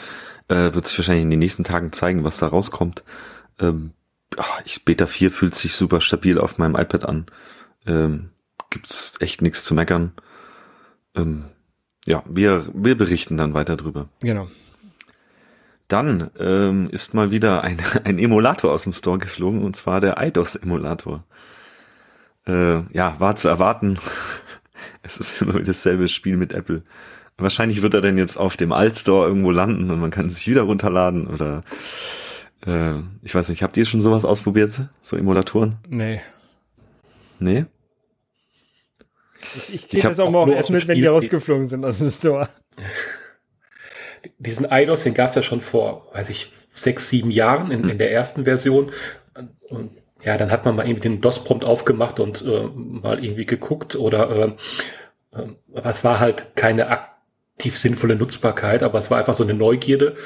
[0.48, 3.04] Äh, wird sich wahrscheinlich in den nächsten Tagen zeigen, was da rauskommt.
[3.60, 3.92] Ähm,
[4.36, 7.26] ach, ich, Beta 4 fühlt sich super stabil auf meinem iPad an.
[7.86, 8.30] Ähm,
[8.70, 10.12] gibt's echt nichts zu meckern.
[11.14, 11.44] Ähm,
[12.06, 14.08] ja, wir, wir berichten dann weiter drüber.
[14.20, 14.48] Genau.
[15.86, 20.20] Dann ähm, ist mal wieder ein, ein Emulator aus dem Store geflogen, und zwar der
[20.20, 21.22] IDOS-Emulator.
[22.46, 23.98] Äh, ja, war zu erwarten.
[25.04, 26.84] Es ist immer wieder dasselbe Spiel mit Apple.
[27.36, 30.46] Wahrscheinlich wird er dann jetzt auf dem Alt-Store irgendwo landen und man kann es sich
[30.46, 31.64] wieder runterladen oder
[32.64, 34.88] äh, ich weiß nicht, habt ihr schon sowas ausprobiert?
[35.00, 35.78] So Emulatoren?
[35.88, 36.20] Nee.
[37.40, 37.66] Nee?
[39.56, 42.48] Ich, ich kriege das auch nur erst mit, wenn die rausgeflogen sind aus dem Store.
[44.38, 47.98] Diesen IDOS, den gab es ja schon vor, weiß ich, sechs, sieben Jahren in, in
[47.98, 48.92] der ersten Version.
[49.68, 49.90] Und
[50.24, 54.30] ja, dann hat man mal irgendwie den DOS-Prompt aufgemacht und äh, mal irgendwie geguckt oder
[54.30, 54.52] äh,
[55.32, 59.54] äh, aber es war halt keine aktiv sinnvolle Nutzbarkeit, aber es war einfach so eine
[59.54, 60.16] Neugierde.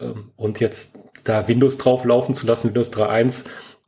[0.00, 3.46] Ähm, und jetzt da Windows drauf laufen zu lassen, Windows 3.1,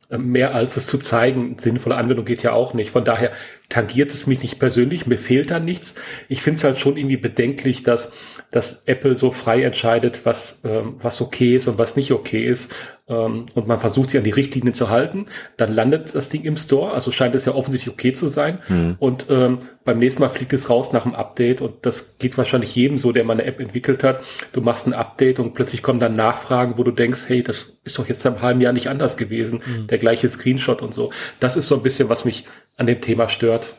[0.09, 2.91] äh, mehr als es zu zeigen, sinnvolle Anwendung geht ja auch nicht.
[2.91, 3.31] Von daher
[3.69, 5.95] tangiert es mich nicht persönlich, mir fehlt da nichts.
[6.27, 8.11] Ich finde es halt schon irgendwie bedenklich, dass,
[8.51, 12.73] dass Apple so frei entscheidet, was, ähm, was okay ist und was nicht okay ist.
[13.07, 15.27] Ähm, und man versucht sich an die Richtlinien zu halten.
[15.55, 18.57] Dann landet das Ding im Store, also scheint es ja offensichtlich okay zu sein.
[18.65, 18.95] Hm.
[18.97, 22.75] Und ähm, beim nächsten Mal fliegt es raus nach dem Update und das geht wahrscheinlich
[22.75, 24.21] jedem so, der mal eine App entwickelt hat.
[24.51, 27.99] Du machst ein Update und plötzlich kommen dann Nachfragen, wo du denkst, hey, das ist
[27.99, 31.11] doch jetzt im halben Jahr nicht anders gewesen, der gleiche Screenshot und so.
[31.39, 32.45] Das ist so ein bisschen, was mich
[32.79, 33.75] an dem Thema stört.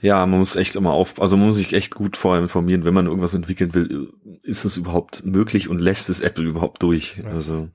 [0.00, 2.94] Ja, man muss echt immer auf, also man muss sich echt gut vorher informieren, wenn
[2.94, 7.16] man irgendwas entwickeln will, ist es überhaupt möglich und lässt es Apple überhaupt durch?
[7.22, 7.30] Ja.
[7.30, 7.68] Also.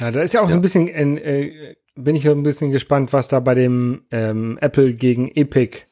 [0.00, 0.50] Ja, da ist ja auch ja.
[0.50, 4.94] so ein bisschen, äh, bin ich ein bisschen gespannt, was da bei dem ähm, Apple
[4.94, 5.84] gegen Epic,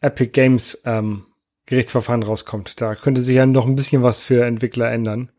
[0.00, 1.26] Epic Games ähm,
[1.66, 2.80] Gerichtsverfahren rauskommt.
[2.80, 5.30] Da könnte sich ja noch ein bisschen was für Entwickler ändern.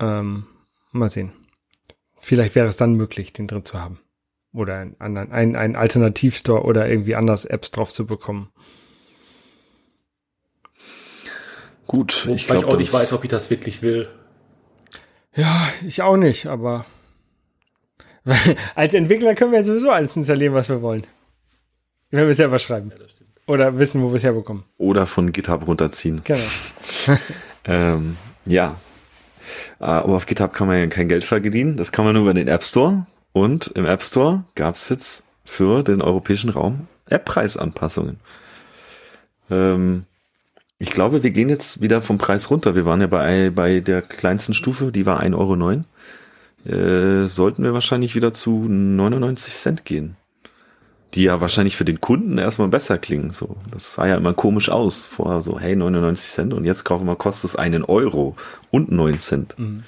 [0.00, 0.46] Ähm,
[0.92, 1.32] mal sehen.
[2.18, 4.00] Vielleicht wäre es dann möglich, den drin zu haben.
[4.52, 8.50] Oder einen anderen, einen, einen Alternativstore oder irgendwie anders Apps drauf zu bekommen.
[11.86, 14.08] Gut, ich glaube auch nicht weiß, ob ich das wirklich will.
[15.34, 16.84] Ja, ich auch nicht, aber
[18.74, 21.06] als Entwickler können wir sowieso alles installieren, was wir wollen.
[22.10, 22.90] Wenn wir es selber schreiben.
[22.90, 23.04] Ja,
[23.46, 24.64] Oder wissen, wo wir es herbekommen.
[24.78, 26.22] Oder von GitHub runterziehen.
[26.24, 26.40] Genau.
[27.64, 28.76] ähm, ja.
[29.78, 31.76] Aber auf GitHub kann man ja kein Geld verdienen.
[31.76, 33.06] Das kann man nur über den App Store.
[33.32, 38.18] Und im App Store gab es jetzt für den europäischen Raum App-Preisanpassungen.
[39.50, 40.04] Ähm,
[40.78, 42.74] ich glaube, wir gehen jetzt wieder vom Preis runter.
[42.74, 45.84] Wir waren ja bei, bei der kleinsten Stufe, die war 1,09 Euro.
[46.64, 50.16] Äh, sollten wir wahrscheinlich wieder zu 99 Cent gehen.
[51.14, 53.30] Die ja wahrscheinlich für den Kunden erstmal besser klingen.
[53.30, 55.06] So, das sah ja immer komisch aus.
[55.06, 58.36] Vorher so, hey, 99 Cent und jetzt kaufen wir, kostet es einen Euro
[58.70, 59.58] und 9 Cent.
[59.58, 59.84] Mhm.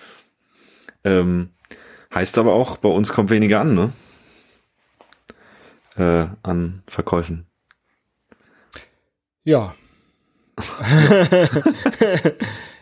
[1.04, 1.50] Ähm,
[2.12, 3.92] Heißt aber auch, bei uns kommt weniger an, ne?
[5.96, 7.46] Äh, an Verkäufen.
[9.44, 9.74] Ja.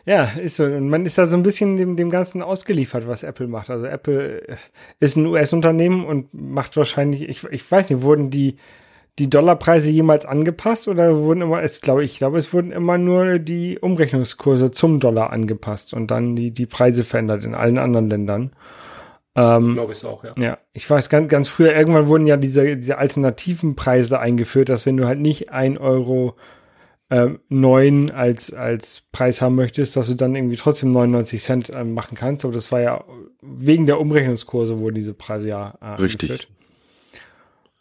[0.06, 0.64] ja, ist so.
[0.64, 3.70] Und man ist da so ein bisschen dem, dem Ganzen ausgeliefert, was Apple macht.
[3.70, 4.42] Also Apple
[5.00, 8.56] ist ein US-Unternehmen und macht wahrscheinlich, ich, ich weiß nicht, wurden die,
[9.18, 13.38] die Dollarpreise jemals angepasst oder wurden immer, es glaube ich, glaube, es wurden immer nur
[13.38, 18.52] die Umrechnungskurse zum Dollar angepasst und dann die, die Preise verändert in allen anderen Ländern.
[19.38, 20.32] Ähm, Glaube ich auch, ja.
[20.36, 24.84] Ja, ich weiß ganz, ganz früher, irgendwann wurden ja diese, diese alternativen Preise eingeführt, dass
[24.84, 26.34] wenn du halt nicht ein Euro
[27.08, 31.84] äh, neun als, als Preis haben möchtest, dass du dann irgendwie trotzdem 99 Cent äh,
[31.84, 32.44] machen kannst.
[32.44, 33.04] Aber das war ja
[33.40, 36.48] wegen der Umrechnungskurse wurden diese Preise ja äh, Richtig.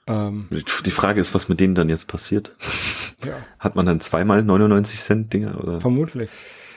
[0.06, 0.48] Ähm,
[0.86, 2.56] die Frage ist, was mit denen dann jetzt passiert.
[3.26, 3.34] Ja.
[3.58, 5.82] Hat man dann zweimal 99 Cent Dinger oder?
[5.82, 6.30] Vermutlich.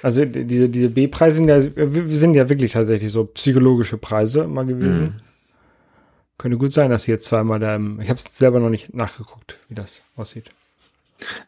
[0.03, 5.05] Also diese, diese B-Preise sind ja, sind ja wirklich tatsächlich so psychologische Preise mal gewesen.
[5.05, 5.15] Mhm.
[6.39, 8.95] Könnte gut sein, dass sie jetzt zweimal da im, ich habe es selber noch nicht
[8.95, 10.47] nachgeguckt, wie das aussieht.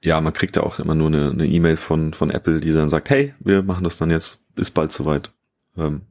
[0.02, 2.90] Ja, man kriegt ja auch immer nur eine E-Mail e von, von Apple, die dann
[2.90, 5.30] sagt, hey, wir machen das dann jetzt, ist bald soweit.
[5.78, 6.02] Ähm,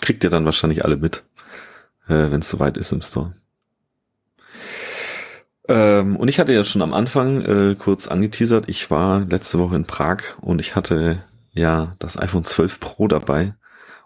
[0.00, 1.22] kriegt ihr dann wahrscheinlich alle mit,
[2.06, 3.34] äh, wenn es soweit ist im Store.
[5.68, 9.76] Ähm, und ich hatte ja schon am Anfang äh, kurz angeteasert, ich war letzte Woche
[9.76, 13.54] in Prag und ich hatte ja das iPhone 12 Pro dabei.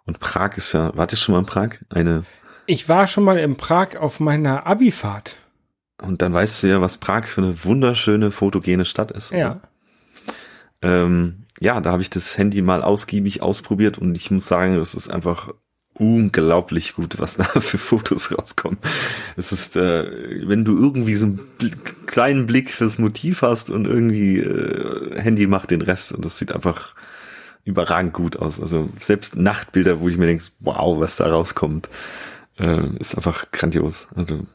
[0.04, 1.70] Und Prag ist ja, warte ich schon mal in Prag?
[1.90, 2.24] Eine.
[2.66, 5.36] Ich war schon mal in Prag auf meiner Abifahrt.
[6.00, 9.32] Und dann weißt du ja, was Prag für eine wunderschöne fotogene Stadt ist.
[9.32, 9.60] Ja.
[10.82, 14.94] Ähm, ja, da habe ich das Handy mal ausgiebig ausprobiert und ich muss sagen, das
[14.94, 15.52] ist einfach
[15.94, 18.78] unglaublich gut, was da für Fotos rauskommen.
[19.36, 21.40] Es ist, äh, wenn du irgendwie so einen
[22.06, 26.52] kleinen Blick fürs Motiv hast und irgendwie äh, Handy macht den Rest und das sieht
[26.52, 26.94] einfach
[27.66, 28.60] überragend gut aus.
[28.60, 31.90] Also selbst Nachtbilder, wo ich mir denke, wow, was da rauskommt,
[32.58, 34.08] äh, ist einfach grandios.
[34.14, 34.46] Also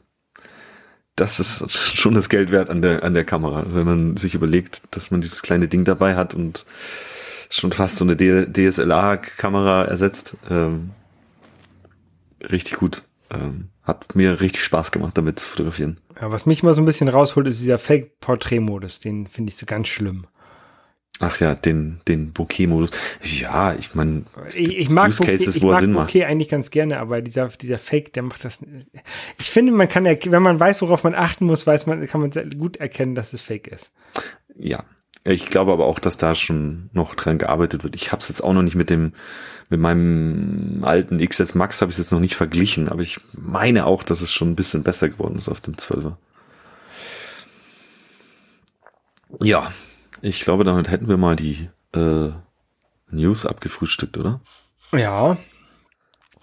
[1.14, 4.82] das ist schon das Geld wert an der, an der Kamera, wenn man sich überlegt,
[4.90, 6.64] dass man dieses kleine Ding dabei hat und
[7.50, 10.36] schon fast so eine DSLR-Kamera ersetzt.
[10.50, 10.90] Ähm,
[12.40, 13.02] richtig gut.
[13.30, 15.98] Ähm, hat mir richtig Spaß gemacht, damit zu fotografieren.
[16.18, 19.00] Ja, was mich mal so ein bisschen rausholt, ist dieser Fake-Portrait-Modus.
[19.00, 20.26] Den finde ich so ganz schlimm.
[21.20, 22.90] Ach ja, den, den Bokeh-Modus.
[23.22, 26.30] Ja, ich meine, ich, ich mag Use Cases, Bokeh, ich wo mag Sinn Bokeh macht.
[26.30, 28.60] eigentlich ganz gerne, aber dieser, dieser Fake, der macht das.
[29.38, 32.30] Ich finde, man kann, wenn man weiß, worauf man achten muss, weiß man, kann man
[32.58, 33.92] gut erkennen, dass es Fake ist.
[34.56, 34.84] Ja,
[35.24, 37.94] ich glaube aber auch, dass da schon noch dran gearbeitet wird.
[37.94, 39.12] Ich habe es jetzt auch noch nicht mit dem,
[39.68, 43.86] mit meinem alten XS Max habe ich es jetzt noch nicht verglichen, aber ich meine
[43.86, 46.16] auch, dass es schon ein bisschen besser geworden ist auf dem 12er.
[49.40, 49.72] Ja,
[50.22, 52.30] ich glaube, damit hätten wir mal die äh,
[53.10, 54.40] News abgefrühstückt, oder?
[54.92, 55.36] Ja.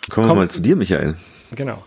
[0.10, 1.16] Kommen wir mal zu dir, Michael.
[1.56, 1.84] Genau.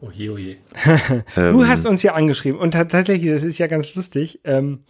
[0.00, 0.56] Oje, oje.
[1.34, 4.40] du ähm, hast uns ja angeschrieben und tatsächlich, das ist ja ganz lustig.
[4.42, 4.82] Ähm,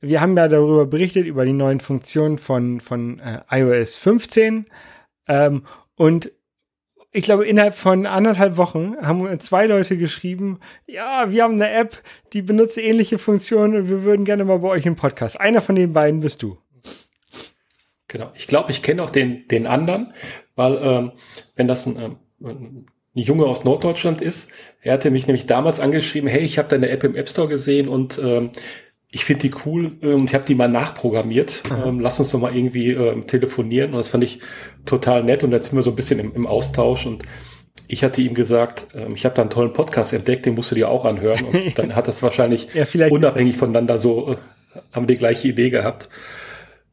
[0.00, 4.66] wir haben ja darüber berichtet, über die neuen Funktionen von, von äh, iOS 15.
[5.28, 5.62] Ähm,
[5.94, 6.32] und
[7.12, 12.02] ich glaube, innerhalb von anderthalb Wochen haben zwei Leute geschrieben, ja, wir haben eine App,
[12.32, 15.40] die benutzt ähnliche Funktionen und wir würden gerne mal bei euch im Podcast.
[15.40, 16.58] Einer von den beiden bist du.
[18.08, 18.30] Genau.
[18.34, 20.12] Ich glaube, ich kenne auch den, den anderen,
[20.56, 21.12] weil ähm,
[21.56, 24.52] wenn das ein, ähm, ein Junge aus Norddeutschland ist.
[24.82, 27.88] Er hatte mich nämlich damals angeschrieben, hey, ich habe deine App im App Store gesehen
[27.88, 28.50] und ähm,
[29.12, 31.62] ich finde die cool und ich habe die mal nachprogrammiert.
[31.84, 33.90] Ähm, lass uns doch mal irgendwie ähm, telefonieren.
[33.90, 34.40] Und das fand ich
[34.86, 37.24] total nett und jetzt sind wir so ein bisschen im, im Austausch und
[37.88, 40.76] ich hatte ihm gesagt, ähm, ich habe da einen tollen Podcast entdeckt, den musst du
[40.76, 41.44] dir auch anhören.
[41.44, 44.36] Und dann hat das wahrscheinlich ja, unabhängig voneinander so, äh,
[44.92, 46.08] haben die gleiche Idee gehabt.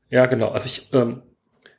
[0.10, 0.50] Ja, genau.
[0.50, 1.22] Also ich, ähm,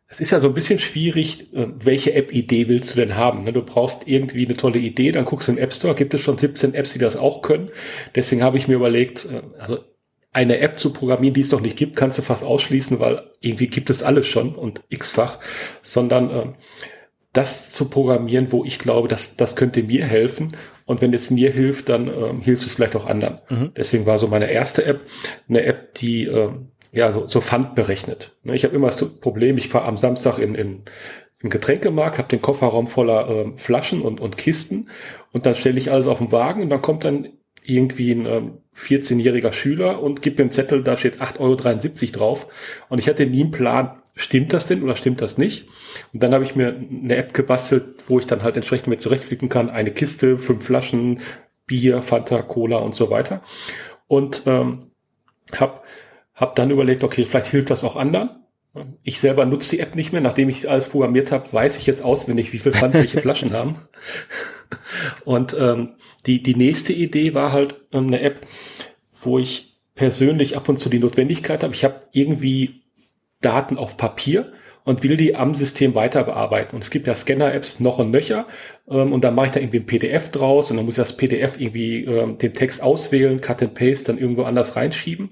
[0.06, 3.42] es ist ja so ein bisschen schwierig, äh, welche App-Idee willst du denn haben?
[3.42, 3.52] Ne?
[3.52, 6.38] Du brauchst irgendwie eine tolle Idee, dann guckst du im App Store, gibt es schon
[6.38, 7.70] 17 Apps, die das auch können.
[8.14, 9.80] Deswegen habe ich mir überlegt, äh, also
[10.32, 13.68] eine App zu programmieren, die es noch nicht gibt, kannst du fast ausschließen, weil irgendwie
[13.68, 15.38] gibt es alles schon und x-fach,
[15.82, 16.46] sondern äh,
[17.32, 20.56] das zu programmieren, wo ich glaube, dass das könnte mir helfen.
[20.86, 23.40] Und wenn es mir hilft, dann ähm, hilft es vielleicht auch anderen.
[23.48, 23.72] Mhm.
[23.76, 25.00] Deswegen war so meine erste App
[25.48, 28.36] eine App, die ähm, ja so, so Pfand berechnet.
[28.42, 30.82] Ne, ich habe immer das Problem, ich fahre am Samstag in, in
[31.40, 34.90] im Getränkemarkt, habe den Kofferraum voller ähm, Flaschen und, und Kisten
[35.32, 37.28] und dann stelle ich alles auf den Wagen und dann kommt dann
[37.68, 42.46] irgendwie ein ähm, 14-jähriger Schüler und gibt mir einen Zettel, da steht 8,73 Euro drauf
[42.88, 45.68] und ich hatte nie einen Plan, stimmt das denn oder stimmt das nicht?
[46.14, 49.50] Und dann habe ich mir eine App gebastelt, wo ich dann halt entsprechend mit zurechtklicken
[49.50, 51.20] kann, eine Kiste, fünf Flaschen,
[51.66, 53.42] Bier, Fanta, Cola und so weiter.
[54.06, 54.80] Und ähm,
[55.54, 55.82] habe
[56.34, 58.30] hab dann überlegt, okay, vielleicht hilft das auch anderen.
[59.02, 60.20] Ich selber nutze die App nicht mehr.
[60.20, 63.76] Nachdem ich alles programmiert habe, weiß ich jetzt auswendig, wie viel Pfand welche Flaschen haben.
[65.24, 65.94] Und ähm,
[66.26, 68.46] die, die nächste Idee war halt ähm, eine App,
[69.20, 71.74] wo ich persönlich ab und zu die Notwendigkeit habe.
[71.74, 72.82] Ich habe irgendwie
[73.40, 74.52] Daten auf Papier
[74.88, 76.74] und will die am System weiter bearbeiten.
[76.74, 78.46] Und es gibt ja Scanner-Apps noch und nöcher.
[78.88, 81.14] Ähm, und dann mache ich da irgendwie ein PDF draus und dann muss ich das
[81.14, 85.30] PDF irgendwie ähm, den Text auswählen, Cut and Paste, dann irgendwo anders reinschieben.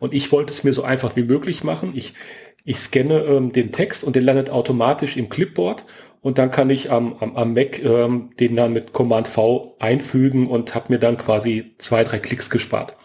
[0.00, 1.92] Und ich wollte es mir so einfach wie möglich machen.
[1.96, 2.12] Ich,
[2.64, 5.84] ich scanne ähm, den Text und der landet automatisch im Clipboard.
[6.22, 10.46] Und dann kann ich am, am, am Mac ähm, den dann mit Command V einfügen
[10.46, 12.96] und habe mir dann quasi zwei, drei Klicks gespart.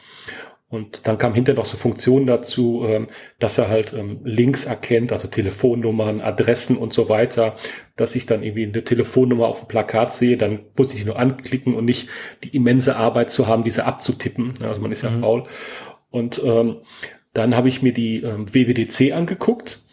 [0.67, 3.07] Und dann kam hinterher noch so Funktionen dazu, ähm,
[3.39, 7.55] dass er halt ähm, Links erkennt, also Telefonnummern, Adressen und so weiter,
[7.95, 11.75] dass ich dann irgendwie eine Telefonnummer auf dem Plakat sehe, dann muss ich nur anklicken
[11.75, 12.09] und nicht
[12.43, 14.55] die immense Arbeit zu haben, diese abzutippen.
[14.61, 15.21] Also man ist ja mhm.
[15.21, 15.43] faul.
[16.09, 16.81] Und ähm,
[17.35, 19.83] dann habe ich mir die ähm, WWDC angeguckt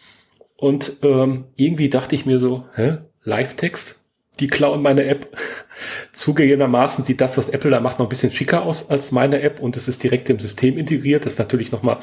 [0.57, 4.03] und ähm, irgendwie dachte ich mir so, hä, Live-Text?
[4.39, 5.35] die klauen meine App.
[6.13, 9.59] Zugegebenermaßen sieht das, was Apple da macht, noch ein bisschen schicker aus als meine App
[9.59, 11.25] und es ist direkt im System integriert.
[11.25, 11.99] Das ist natürlich nochmal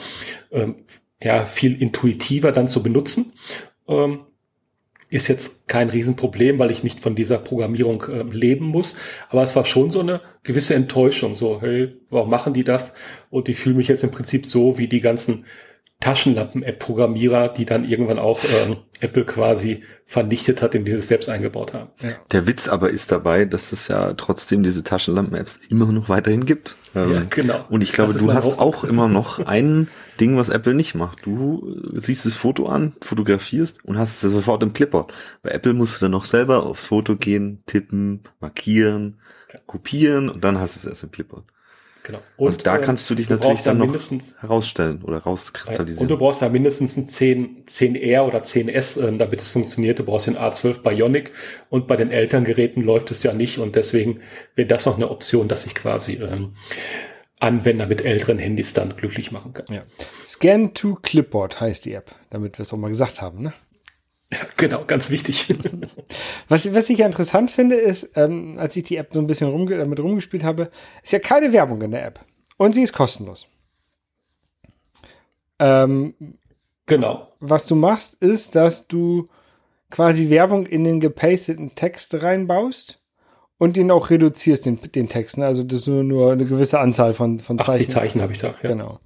[0.51, 0.77] ähm,
[1.23, 3.33] ja, viel intuitiver dann zu benutzen.
[3.89, 4.21] Ähm,
[5.11, 8.97] ist jetzt kein Riesenproblem, weil ich nicht von dieser Programmierung äh, leben muss.
[9.29, 11.35] Aber es war schon so eine gewisse Enttäuschung.
[11.35, 12.95] So, hey, warum machen die das?
[13.29, 15.45] Und ich fühle mich jetzt im Prinzip so wie die ganzen
[16.01, 21.75] Taschenlampen-App-Programmierer, die dann irgendwann auch ähm, Apple quasi vernichtet hat, indem sie es selbst eingebaut
[21.75, 21.91] haben.
[22.01, 22.13] Ja.
[22.33, 26.75] Der Witz aber ist dabei, dass es ja trotzdem diese Taschenlampen-Apps immer noch weiterhin gibt.
[26.95, 27.65] Ähm, ja, genau.
[27.69, 29.89] Und ich glaube, du hast auch immer noch ein
[30.21, 31.25] Ding, was Apple nicht macht.
[31.25, 35.13] Du siehst das Foto an, fotografierst und hast es sofort im Clipboard.
[35.43, 39.19] Bei Apple musst du dann noch selber aufs Foto gehen, tippen, markieren,
[39.67, 41.45] kopieren und dann hast du es erst im Clipboard.
[42.03, 42.19] Genau.
[42.37, 43.95] Und, und da äh, kannst du dich du natürlich dann noch
[44.41, 46.03] herausstellen oder rauskristallisieren.
[46.03, 49.99] Und du brauchst ja mindestens ein 10, 10R oder 10S, äh, damit es funktioniert.
[49.99, 51.33] Du brauchst den A12 Bionic
[51.69, 54.21] und bei den Elterngeräten läuft es ja nicht und deswegen
[54.55, 56.55] wäre das noch eine Option, dass ich quasi ähm,
[57.41, 59.67] Anwender mit älteren Handys dann glücklich machen kann.
[59.75, 59.83] Ja.
[60.25, 63.53] Scan to Clipboard heißt die App, damit wir es auch mal gesagt haben, ne?
[64.57, 65.53] Genau, ganz wichtig.
[66.49, 69.49] was, was ich ja interessant finde, ist, ähm, als ich die App so ein bisschen
[69.49, 70.71] rumge damit rumgespielt habe,
[71.03, 72.21] ist ja keine Werbung in der App.
[72.57, 73.49] Und sie ist kostenlos.
[75.59, 76.15] Ähm,
[76.87, 77.33] genau.
[77.41, 79.29] Was du machst, ist, dass du
[79.91, 83.00] quasi Werbung in den gepasteten Text reinbaust
[83.61, 85.37] und ihn auch reduzierst, den, den Text.
[85.37, 85.45] Ne?
[85.45, 87.73] Also das ist nur, nur eine gewisse Anzahl von, von Zeichen.
[87.73, 88.71] 80 Zeichen habe ich da, ja.
[88.71, 89.01] Genau.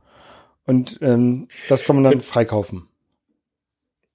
[0.65, 2.87] Und ähm, das kann man dann freikaufen.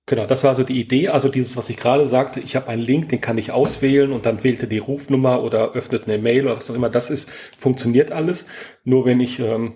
[0.06, 1.10] Genau, das war so die Idee.
[1.10, 4.26] Also dieses, was ich gerade sagte, ich habe einen Link, den kann ich auswählen und
[4.26, 6.90] dann wählte die Rufnummer oder öffnet eine Mail oder was auch immer.
[6.90, 8.48] Das ist, funktioniert alles.
[8.86, 9.74] Nur wenn ich ähm,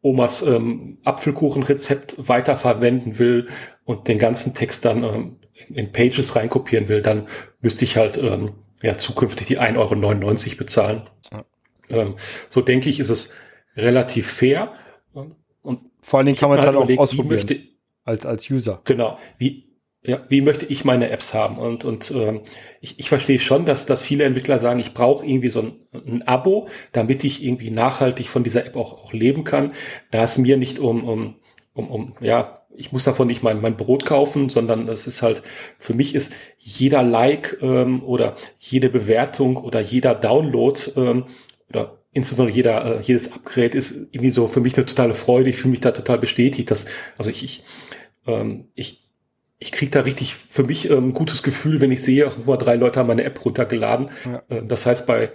[0.00, 3.48] Omas ähm, Apfelkuchenrezept weiterverwenden will
[3.84, 5.36] und den ganzen Text dann ähm,
[5.68, 7.28] in Pages reinkopieren will, dann
[7.60, 9.76] müsste ich halt ähm, ja zukünftig die 1,99
[10.48, 11.02] Euro bezahlen.
[11.30, 11.44] Ja.
[11.88, 12.16] Ähm,
[12.48, 13.34] so denke ich, ist es
[13.76, 14.72] relativ fair.
[15.62, 17.36] Und vor allen Dingen kann man es halt auch ausprobieren.
[17.36, 17.60] Möchte,
[18.04, 18.80] als, als User.
[18.84, 19.18] Genau.
[19.38, 19.70] Wie,
[20.02, 21.58] ja, wie möchte ich meine Apps haben?
[21.58, 22.40] Und, und ähm,
[22.80, 26.26] ich, ich verstehe schon, dass, dass viele Entwickler sagen, ich brauche irgendwie so ein, ein
[26.26, 29.74] Abo, damit ich irgendwie nachhaltig von dieser App auch, auch leben kann.
[30.10, 31.34] Da es mir nicht um, um,
[31.74, 35.42] um, um ja, ich muss davon nicht mein, mein Brot kaufen, sondern es ist halt,
[35.78, 41.24] für mich ist jeder Like ähm, oder jede Bewertung oder jeder Download ähm,
[41.68, 45.50] oder insbesondere jeder, äh, jedes Upgrade ist irgendwie so für mich eine totale Freude.
[45.50, 47.64] Ich fühle mich da total bestätigt, dass, also ich, ich,
[48.26, 49.08] ähm, ich,
[49.58, 52.76] ich kriege da richtig für mich ähm, ein gutes Gefühl, wenn ich sehe, nur drei
[52.76, 54.10] Leute haben meine App runtergeladen.
[54.24, 54.42] Ja.
[54.48, 55.32] Äh, das heißt, bei,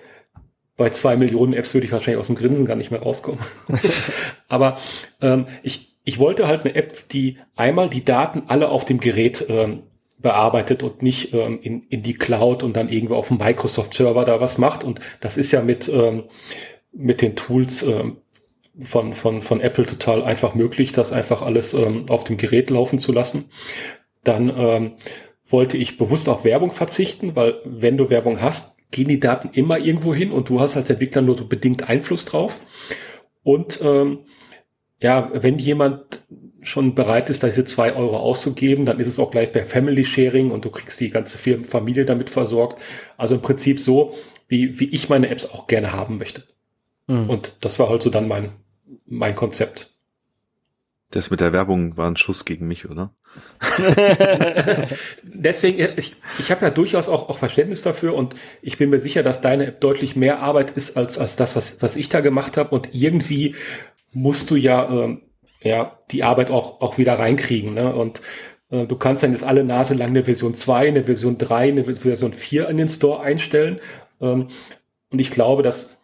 [0.77, 3.39] bei zwei Millionen Apps würde ich wahrscheinlich aus dem Grinsen gar nicht mehr rauskommen.
[4.47, 4.77] Aber
[5.21, 9.45] ähm, ich, ich wollte halt eine App, die einmal die Daten alle auf dem Gerät
[9.49, 9.83] ähm,
[10.19, 14.39] bearbeitet und nicht ähm, in, in die Cloud und dann irgendwo auf dem Microsoft-Server da
[14.39, 14.83] was macht.
[14.83, 16.23] Und das ist ja mit, ähm,
[16.93, 18.17] mit den Tools ähm,
[18.81, 22.99] von, von, von Apple total einfach möglich, das einfach alles ähm, auf dem Gerät laufen
[22.99, 23.45] zu lassen.
[24.23, 24.93] Dann ähm,
[25.47, 29.79] wollte ich bewusst auf Werbung verzichten, weil wenn du Werbung hast, gehen die Daten immer
[29.79, 32.59] irgendwo hin und du hast als Entwickler nur bedingt Einfluss drauf.
[33.43, 34.19] Und ähm,
[34.99, 36.23] ja, wenn jemand
[36.61, 40.51] schon bereit ist, diese zwei Euro auszugeben, dann ist es auch gleich per Family Sharing
[40.51, 42.81] und du kriegst die ganze Familie damit versorgt.
[43.17, 44.15] Also im Prinzip so,
[44.47, 46.43] wie, wie ich meine Apps auch gerne haben möchte.
[47.07, 47.29] Mhm.
[47.29, 48.51] Und das war halt so dann mein,
[49.05, 49.91] mein Konzept.
[51.11, 53.13] Das mit der Werbung war ein Schuss gegen mich, oder?
[55.23, 59.21] Deswegen, ich, ich habe ja durchaus auch, auch Verständnis dafür und ich bin mir sicher,
[59.21, 62.57] dass deine App deutlich mehr Arbeit ist als, als das, was, was ich da gemacht
[62.57, 62.73] habe.
[62.73, 63.55] Und irgendwie
[64.15, 65.21] musst du ja, ähm,
[65.61, 67.75] ja die Arbeit auch, auch wieder reinkriegen.
[67.75, 67.93] Ne?
[67.93, 68.21] Und
[68.71, 71.83] äh, du kannst dann jetzt alle Nase lang eine Version 2, eine Version 3, eine
[71.83, 73.79] Version 4 in den Store einstellen.
[74.21, 74.47] Ähm,
[75.11, 75.97] und ich glaube, dass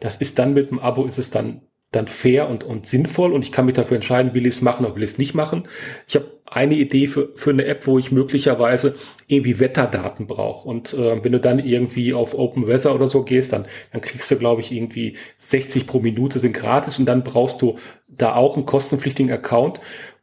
[0.00, 3.42] das ist dann mit dem Abo ist es dann dann fair und, und sinnvoll und
[3.42, 5.68] ich kann mich dafür entscheiden, will ich es machen oder will ich es nicht machen.
[6.06, 8.96] Ich habe eine Idee für, für eine App, wo ich möglicherweise
[9.28, 10.68] irgendwie Wetterdaten brauche.
[10.68, 14.30] Und äh, wenn du dann irgendwie auf Open Weather oder so gehst, dann, dann kriegst
[14.30, 18.56] du, glaube ich, irgendwie 60 pro Minute sind gratis und dann brauchst du da auch
[18.56, 19.80] einen kostenpflichtigen Account.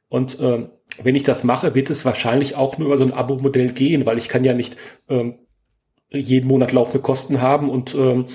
[0.09, 0.67] Und äh,
[1.01, 4.17] wenn ich das mache, wird es wahrscheinlich auch nur über so ein Abo-Modell gehen, weil
[4.17, 4.75] ich kann ja nicht
[5.07, 5.35] ähm,
[6.09, 8.27] jeden Monat laufende Kosten haben und ähm,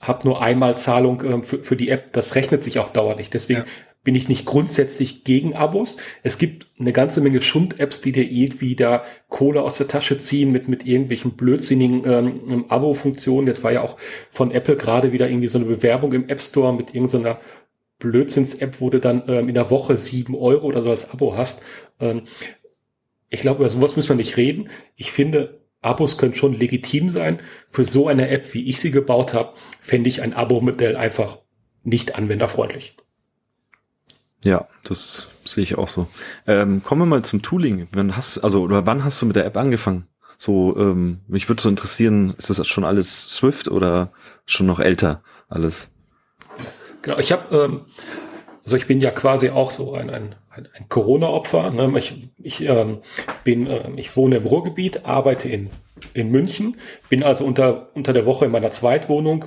[0.00, 2.12] habe nur einmal Zahlung ähm, für, für die App.
[2.12, 3.34] Das rechnet sich auf Dauer nicht.
[3.34, 3.66] Deswegen ja.
[4.02, 5.98] Bin ich nicht grundsätzlich gegen Abos.
[6.22, 10.52] Es gibt eine ganze Menge Schund-Apps, die dir irgendwie da Kohle aus der Tasche ziehen
[10.52, 13.46] mit, mit irgendwelchen blödsinnigen ähm, Abo-Funktionen.
[13.46, 13.96] Jetzt war ja auch
[14.30, 17.40] von Apple gerade wieder irgendwie so eine Bewerbung im App Store mit irgendeiner
[17.98, 21.62] Blödsinns-App, wo du dann ähm, in der Woche sieben Euro oder so als Abo hast.
[22.00, 22.22] Ähm,
[23.28, 24.70] ich glaube, über sowas müssen wir nicht reden.
[24.96, 27.38] Ich finde, Abos können schon legitim sein.
[27.68, 31.38] Für so eine App, wie ich sie gebaut habe, fände ich ein Abo-Modell einfach
[31.84, 32.96] nicht anwenderfreundlich.
[34.44, 36.08] Ja, das sehe ich auch so.
[36.46, 37.88] Ähm, kommen wir mal zum Tooling.
[37.92, 40.06] Wann hast, also, oder wann hast du mit der App angefangen?
[40.38, 44.12] So, ähm, mich würde so interessieren, ist das schon alles Swift oder
[44.46, 45.88] schon noch älter alles?
[47.02, 47.80] Genau, ich habe, ähm,
[48.64, 51.70] also ich bin ja quasi auch so ein, ein ein, Corona-Opfer.
[51.70, 51.92] Ne?
[51.98, 52.98] Ich, ich, ähm,
[53.44, 55.70] bin, äh, ich wohne im Ruhrgebiet, arbeite in,
[56.14, 56.76] in München,
[57.08, 59.44] bin also unter, unter der Woche in meiner Zweitwohnung.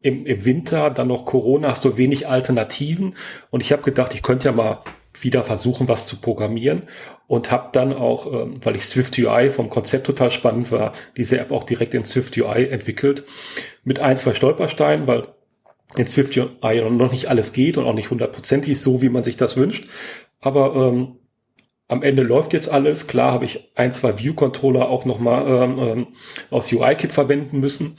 [0.00, 3.16] Im, Im Winter dann noch Corona, hast du wenig Alternativen.
[3.50, 4.82] Und ich habe gedacht, ich könnte ja mal
[5.20, 6.82] wieder versuchen, was zu programmieren
[7.26, 11.38] und habe dann auch, ähm, weil ich Swift UI vom Konzept total spannend war, diese
[11.38, 13.24] App auch direkt in Swift UI entwickelt.
[13.84, 15.28] Mit ein, zwei Stolpersteinen, weil
[15.96, 19.36] in Swift UI noch nicht alles geht und auch nicht hundertprozentig so, wie man sich
[19.36, 19.88] das wünscht.
[20.40, 21.16] Aber ähm,
[21.88, 23.06] am Ende läuft jetzt alles.
[23.06, 26.06] Klar habe ich ein, zwei View-Controller auch nochmal ähm, ähm,
[26.50, 27.98] aus UI-Kit verwenden müssen.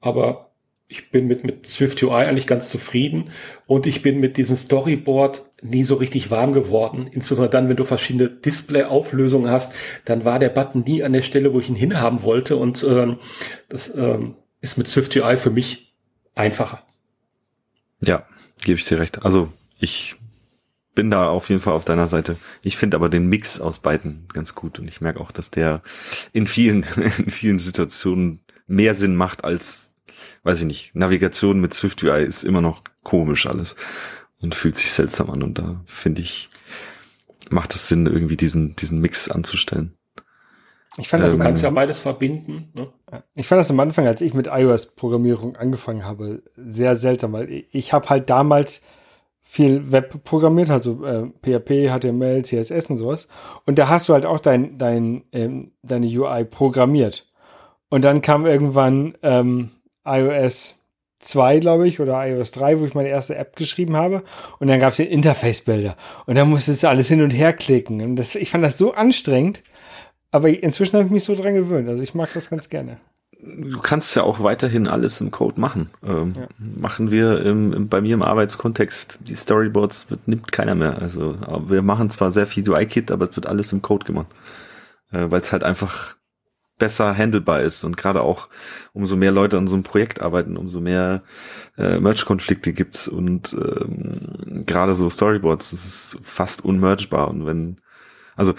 [0.00, 0.49] Aber
[0.90, 3.30] ich bin mit, mit Swift UI eigentlich ganz zufrieden.
[3.66, 7.06] Und ich bin mit diesem Storyboard nie so richtig warm geworden.
[7.06, 9.72] Insbesondere dann, wenn du verschiedene Display-Auflösungen hast,
[10.04, 12.56] dann war der Button nie an der Stelle, wo ich ihn hinhaben wollte.
[12.56, 13.18] Und ähm,
[13.68, 15.94] das ähm, ist mit Swift UI für mich
[16.34, 16.82] einfacher.
[18.04, 18.24] Ja,
[18.64, 19.24] gebe ich dir recht.
[19.24, 20.16] Also ich
[20.96, 22.34] bin da auf jeden Fall auf deiner Seite.
[22.62, 25.82] Ich finde aber den Mix aus beiden ganz gut und ich merke auch, dass der
[26.32, 26.84] in vielen,
[27.18, 29.89] in vielen Situationen mehr Sinn macht als,
[30.42, 33.76] weiß ich nicht, Navigation mit Swift UI ist immer noch komisch alles
[34.40, 36.50] und fühlt sich seltsam an und da finde ich,
[37.50, 39.96] macht es Sinn, irgendwie diesen, diesen Mix anzustellen.
[40.96, 42.70] Ich fand, ähm, du kannst ja beides verbinden.
[42.74, 42.88] Ne?
[43.34, 47.92] Ich fand das am Anfang, als ich mit iOS-Programmierung angefangen habe, sehr seltsam, weil ich
[47.92, 48.82] habe halt damals
[49.40, 53.28] viel Web programmiert, also äh, PHP, HTML, CSS und sowas.
[53.66, 57.26] Und da hast du halt auch dein, dein, ähm, deine UI programmiert.
[57.88, 59.70] Und dann kam irgendwann ähm,
[60.18, 60.76] iOS
[61.20, 64.22] 2, glaube ich, oder iOS 3, wo ich meine erste App geschrieben habe.
[64.58, 65.96] Und dann gab es den Interface-Bilder.
[66.26, 68.00] Und dann musstest du alles hin und her klicken.
[68.00, 69.62] Und das, ich fand das so anstrengend.
[70.30, 71.88] Aber inzwischen habe ich mich so dran gewöhnt.
[71.88, 72.98] Also ich mag das ganz gerne
[73.42, 75.90] du kannst ja auch weiterhin alles im Code machen.
[76.04, 76.48] Ähm, ja.
[76.58, 80.98] Machen wir im, im, bei mir im Arbeitskontext die Storyboards wird, nimmt keiner mehr.
[81.00, 81.36] Also
[81.68, 84.28] wir machen zwar sehr viel UI-Kit, aber es wird alles im Code gemacht,
[85.12, 86.16] äh, weil es halt einfach
[86.80, 88.48] besser handelbar ist und gerade auch
[88.92, 91.22] umso mehr Leute an so einem Projekt arbeiten, umso mehr
[91.78, 97.76] äh, Merge-Konflikte gibt's und ähm, gerade so Storyboards, das ist fast unmergebar und wenn
[98.36, 98.54] also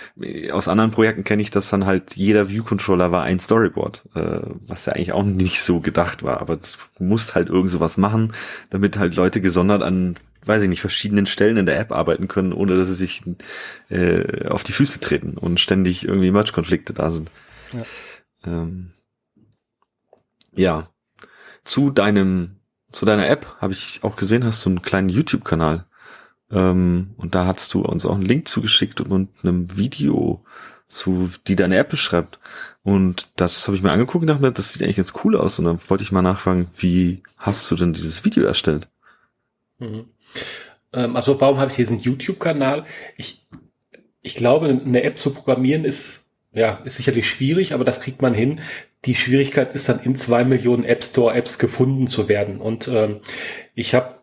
[0.52, 4.86] aus anderen Projekten kenne ich, dass dann halt jeder View-Controller war ein Storyboard, äh, was
[4.86, 8.32] ja eigentlich auch nicht so gedacht war, aber es muss halt irgend sowas machen,
[8.70, 10.16] damit halt Leute gesondert an
[10.46, 13.22] weiß ich nicht, verschiedenen Stellen in der App arbeiten können, ohne dass sie sich
[13.90, 17.32] äh, auf die Füße treten und ständig irgendwie Merge-Konflikte da sind.
[17.74, 17.86] Ja.
[18.46, 18.94] Ähm,
[20.54, 20.90] ja.
[21.64, 22.58] Zu deinem,
[22.92, 25.86] zu deiner App habe ich auch gesehen, hast du einen kleinen YouTube-Kanal.
[26.52, 30.44] Ähm, und da hast du uns auch einen Link zugeschickt und einem Video
[30.88, 32.40] zu, die deine App beschreibt.
[32.84, 35.60] Und das habe ich mir angeguckt und dachte mir, das sieht eigentlich ganz cool aus.
[35.60, 38.88] Und dann wollte ich mal nachfragen, wie hast du denn dieses Video erstellt?
[39.80, 40.06] Mhm.
[40.94, 42.86] Ähm, also warum habe ich diesen YouTube-Kanal?
[43.18, 43.48] Ich,
[44.22, 46.21] ich glaube, eine App zu programmieren ist
[46.54, 48.60] ja, ist sicherlich schwierig, aber das kriegt man hin.
[49.06, 52.60] Die Schwierigkeit ist dann in zwei Millionen App Store Apps gefunden zu werden.
[52.60, 53.22] Und ähm,
[53.74, 54.16] ich habe,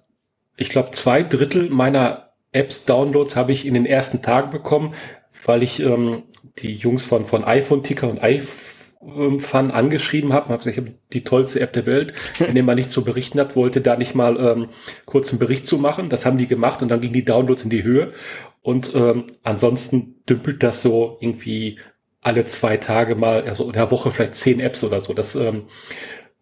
[0.57, 4.95] ich glaube, zwei Drittel meiner Apps Downloads habe ich in den ersten Tagen bekommen,
[5.45, 6.25] weil ich ähm,
[6.59, 11.25] die Jungs von von iPhone Ticker und iFun angeschrieben habe, habe gesagt, ich habe die
[11.25, 14.37] tollste App der Welt, wenn ihr mal nicht zu berichten habt, wollte da nicht mal
[14.39, 14.69] ähm,
[15.07, 16.11] kurz einen Bericht zu machen.
[16.11, 18.13] Das haben die gemacht und dann gingen die Downloads in die Höhe.
[18.61, 21.79] Und ähm, ansonsten dümpelt das so irgendwie
[22.21, 25.65] alle zwei Tage mal, also in der Woche vielleicht zehn Apps oder so, das ähm,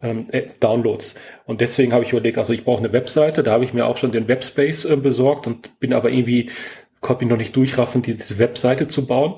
[0.01, 1.17] ähm, äh, Downloads.
[1.45, 3.97] Und deswegen habe ich überlegt, also ich brauche eine Webseite, da habe ich mir auch
[3.97, 6.51] schon den Webspace äh, besorgt und bin aber irgendwie,
[7.01, 9.35] konnte mich noch nicht durchraffen, diese Webseite zu bauen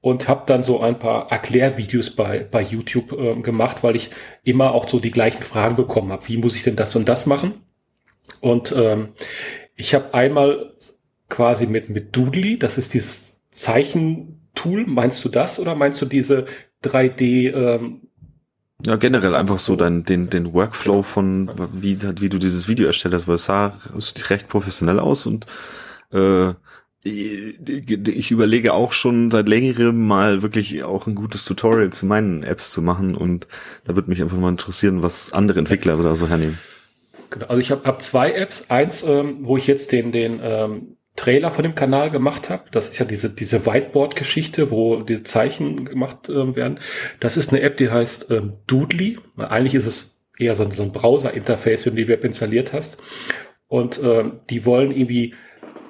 [0.00, 4.10] und habe dann so ein paar Erklärvideos bei, bei YouTube äh, gemacht, weil ich
[4.42, 6.28] immer auch so die gleichen Fragen bekommen habe.
[6.28, 7.62] Wie muss ich denn das und das machen?
[8.40, 9.10] Und ähm,
[9.76, 10.74] ich habe einmal
[11.28, 16.06] quasi mit, mit Doodly, das ist dieses Zeichen Tool, meinst du das oder meinst du
[16.06, 16.44] diese
[16.84, 17.52] 3D?
[17.52, 18.02] Ähm,
[18.84, 23.14] ja, generell einfach so dein, den, den Workflow von, wie, wie du dieses Video erstellt
[23.14, 23.74] hast, weil es sah
[24.28, 25.46] recht professionell aus und
[26.12, 26.52] äh,
[27.02, 32.70] ich überlege auch schon seit längerem mal wirklich auch ein gutes Tutorial zu meinen Apps
[32.70, 33.48] zu machen und
[33.84, 36.58] da würde mich einfach mal interessieren, was andere Entwickler da so hernehmen.
[37.30, 38.70] Genau, also ich habe hab zwei Apps.
[38.70, 42.62] Eins, ähm, wo ich jetzt den, den ähm, Trailer von dem Kanal gemacht habe.
[42.70, 46.80] Das ist ja diese, diese Whiteboard-Geschichte, wo diese Zeichen gemacht äh, werden.
[47.20, 49.18] Das ist eine App, die heißt ähm, Doodly.
[49.36, 52.96] Eigentlich ist es eher so, so ein Browser-Interface, wenn du die Web installiert hast.
[53.68, 55.34] Und ähm, die wollen irgendwie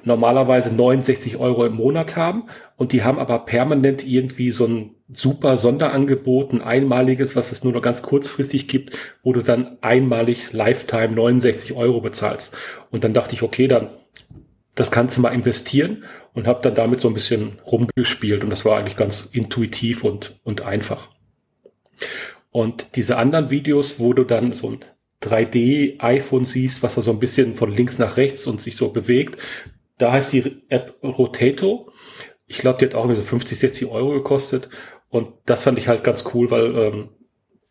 [0.03, 2.45] normalerweise 69 Euro im Monat haben
[2.77, 7.73] und die haben aber permanent irgendwie so ein super Sonderangebot, ein einmaliges, was es nur
[7.73, 12.57] noch ganz kurzfristig gibt, wo du dann einmalig Lifetime 69 Euro bezahlst.
[12.91, 13.91] Und dann dachte ich, okay, dann
[14.81, 18.65] das kannst du mal investieren und habe dann damit so ein bisschen rumgespielt und das
[18.65, 21.09] war eigentlich ganz intuitiv und, und einfach.
[22.51, 24.85] Und diese anderen Videos, wo du dann so ein
[25.23, 29.39] 3D-iPhone siehst, was da so ein bisschen von links nach rechts und sich so bewegt,
[29.99, 31.93] da heißt die App Rotato.
[32.47, 34.71] Ich glaube, die hat auch so 50, 60 Euro gekostet
[35.11, 37.09] und das fand ich halt ganz cool, weil, ähm,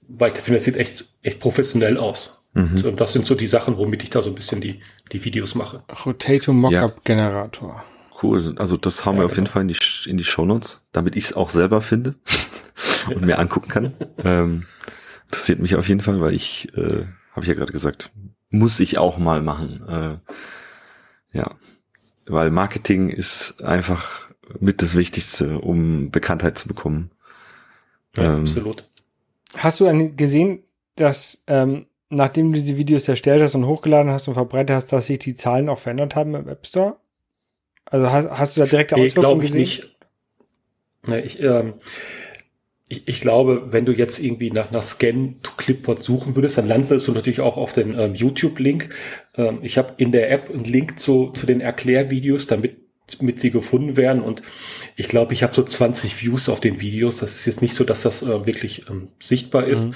[0.08, 2.48] weil ich finde, das sieht echt, echt professionell aus.
[2.54, 2.84] Mhm.
[2.86, 4.82] Und das sind so die Sachen, womit ich da so ein bisschen die,
[5.12, 5.84] die Videos mache.
[6.06, 7.70] Rotato Mockup Generator.
[7.70, 7.84] Ja.
[8.22, 8.56] Cool.
[8.58, 9.44] Also das haben ja, wir auf genau.
[9.44, 12.16] jeden Fall in die, in die Shownotes, damit ich es auch selber finde
[13.08, 13.94] und mir angucken kann.
[14.24, 14.66] ähm,
[15.28, 18.12] interessiert mich auf jeden Fall, weil ich, äh, habe ich ja gerade gesagt,
[18.50, 19.84] muss ich auch mal machen.
[19.88, 21.52] Äh, ja,
[22.26, 24.30] weil Marketing ist einfach
[24.60, 27.12] mit das Wichtigste, um Bekanntheit zu bekommen.
[28.16, 28.90] Ja, ähm, absolut.
[29.56, 30.64] Hast du gesehen,
[30.96, 35.08] dass ähm, nachdem du die Videos erstellt hast und hochgeladen hast und verbreitet hast, dass
[35.08, 36.98] sich die Zahlen auch verändert haben im App Store?
[37.86, 39.60] Also hast, hast du da direkte nee, Auswirkungen gesehen?
[39.60, 39.96] Nicht.
[41.08, 41.76] Nee, ich, ähm,
[42.88, 46.68] ich, ich glaube, wenn du jetzt irgendwie nach, nach Scan to Clipboard suchen würdest, dann
[46.68, 48.90] landest du natürlich auch auf den ähm, YouTube-Link.
[49.36, 52.78] Ähm, ich habe in der App einen Link zu, zu den Erklärvideos, damit
[53.22, 54.22] mit sie gefunden werden.
[54.22, 54.44] Und
[54.96, 57.20] ich glaube, ich habe so 20 Views auf den Videos.
[57.20, 59.88] Das ist jetzt nicht so, dass das äh, wirklich ähm, sichtbar ist.
[59.88, 59.94] Mhm.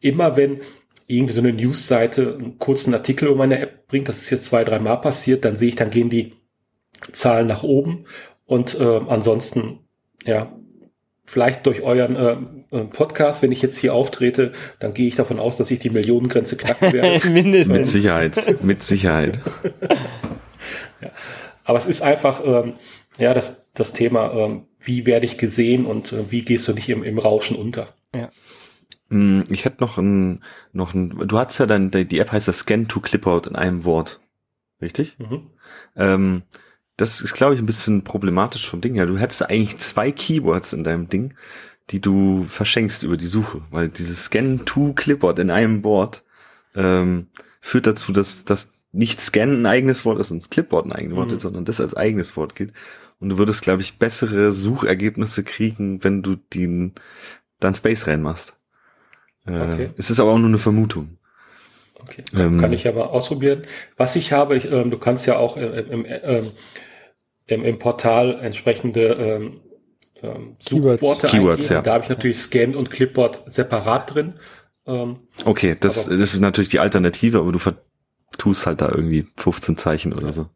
[0.00, 0.60] Immer wenn
[1.06, 4.64] irgendwie so eine Newsseite einen kurzen Artikel um meine App bringt, das ist jetzt zwei,
[4.64, 6.34] drei Mal passiert, dann sehe ich, dann gehen die
[7.12, 8.06] Zahlen nach oben
[8.46, 9.80] und äh, ansonsten,
[10.24, 10.52] ja,
[11.24, 15.38] vielleicht durch euren äh, äh, Podcast, wenn ich jetzt hier auftrete, dann gehe ich davon
[15.38, 17.28] aus, dass ich die Millionengrenze knacken werde.
[17.30, 17.78] Mindestens.
[17.78, 19.38] Mit Sicherheit, mit Sicherheit.
[21.00, 21.10] ja.
[21.64, 22.74] Aber es ist einfach, ähm,
[23.18, 26.88] ja, das, das Thema, ähm, wie werde ich gesehen und äh, wie gehst du nicht
[26.88, 27.94] im, im Rauschen unter?
[28.14, 28.30] Ja.
[29.12, 30.42] Hm, ich hätte noch ein,
[30.72, 33.84] noch ein, du hast ja dann, die App heißt ja Scan to Clipboard in einem
[33.84, 34.20] Wort.
[34.80, 35.18] Richtig?
[35.18, 35.50] Mhm.
[35.96, 36.42] Ähm,
[36.96, 39.06] das ist, glaube ich, ein bisschen problematisch vom Ding her.
[39.06, 41.34] Du hättest eigentlich zwei Keywords in deinem Ding,
[41.90, 46.24] die du verschenkst über die Suche, weil dieses Scan to Clipboard in einem Wort
[46.74, 47.26] ähm,
[47.60, 51.28] führt dazu, dass, dass nicht Scan ein eigenes Wort ist und Clipboard ein eigenes Wort
[51.28, 51.36] mhm.
[51.36, 52.72] ist, sondern das als eigenes Wort geht.
[53.20, 56.92] Und du würdest, glaube ich, bessere Suchergebnisse kriegen, wenn du den
[57.60, 58.56] dann Space reinmachst.
[59.46, 59.90] Äh, okay.
[59.96, 61.18] Es ist aber auch nur eine Vermutung.
[62.00, 63.62] Okay, ähm, kann ich aber ausprobieren.
[63.96, 66.50] Was ich habe, ich, ähm, du kannst ja auch im, im, ähm,
[67.46, 69.60] im, im Portal entsprechende ähm,
[70.22, 71.82] ähm, Suchworte Keywords, ja.
[71.82, 74.34] Da habe ich natürlich Scan und Clipboard separat drin.
[74.86, 79.76] Ähm, okay, das, das ist natürlich die Alternative, aber du vertust halt da irgendwie 15
[79.76, 80.46] Zeichen oder so.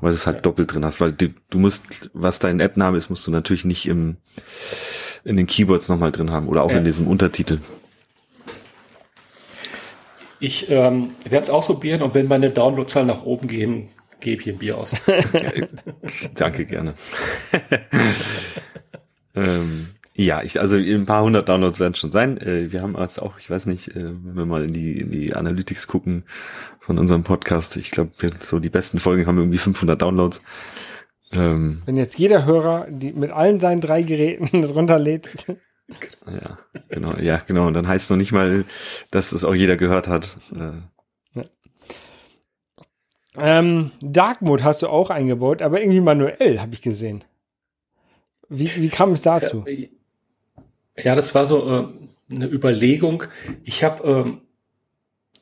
[0.00, 0.42] Weil du es halt ja.
[0.42, 3.86] doppelt drin hast, weil du, du musst, was dein App-Name ist, musst du natürlich nicht
[3.86, 4.18] im,
[5.24, 6.78] in den Keywords nochmal drin haben oder auch ja.
[6.78, 7.58] in diesem Untertitel.
[10.38, 13.88] Ich ähm, werde es ausprobieren und wenn meine Downloadzahlen nach oben gehen,
[14.20, 14.96] gebe ich ein Bier aus.
[16.34, 16.94] Danke, gerne.
[19.34, 22.38] ähm, ja, ich, also ein paar hundert Downloads werden schon sein.
[22.38, 25.10] Äh, wir haben jetzt auch, ich weiß nicht, äh, wenn wir mal in die, in
[25.10, 26.24] die Analytics gucken
[26.80, 30.40] von unserem Podcast, ich glaube, so die besten Folgen haben irgendwie 500 Downloads.
[31.32, 35.30] Ähm, wenn jetzt jeder Hörer die mit allen seinen drei Geräten das runterlädt.
[36.26, 36.58] Ja,
[36.88, 37.66] genau, ja, genau.
[37.66, 38.64] Und dann heißt es noch nicht mal,
[39.10, 40.36] dass es auch jeder gehört hat.
[40.52, 41.44] Äh, ja.
[43.38, 47.24] Ähm, Dark Mode hast du auch eingebaut, aber irgendwie manuell, habe ich gesehen.
[48.48, 49.64] Wie, wie kam es dazu?
[49.66, 53.24] Ja, ja das war so äh, eine Überlegung.
[53.62, 54.40] Ich habe ähm,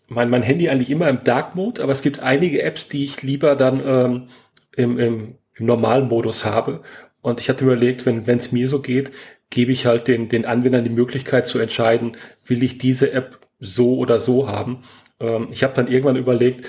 [0.08, 3.22] mein, mein Handy eigentlich immer im Dark Mode, aber es gibt einige Apps, die ich
[3.22, 4.28] lieber dann ähm,
[4.76, 6.82] im, im, im normalen Modus habe.
[7.22, 9.10] Und ich hatte überlegt, wenn es mir so geht,
[9.50, 13.96] gebe ich halt den, den Anwendern die Möglichkeit zu entscheiden, will ich diese App so
[13.96, 14.82] oder so haben.
[15.20, 16.66] Ähm, ich habe dann irgendwann überlegt,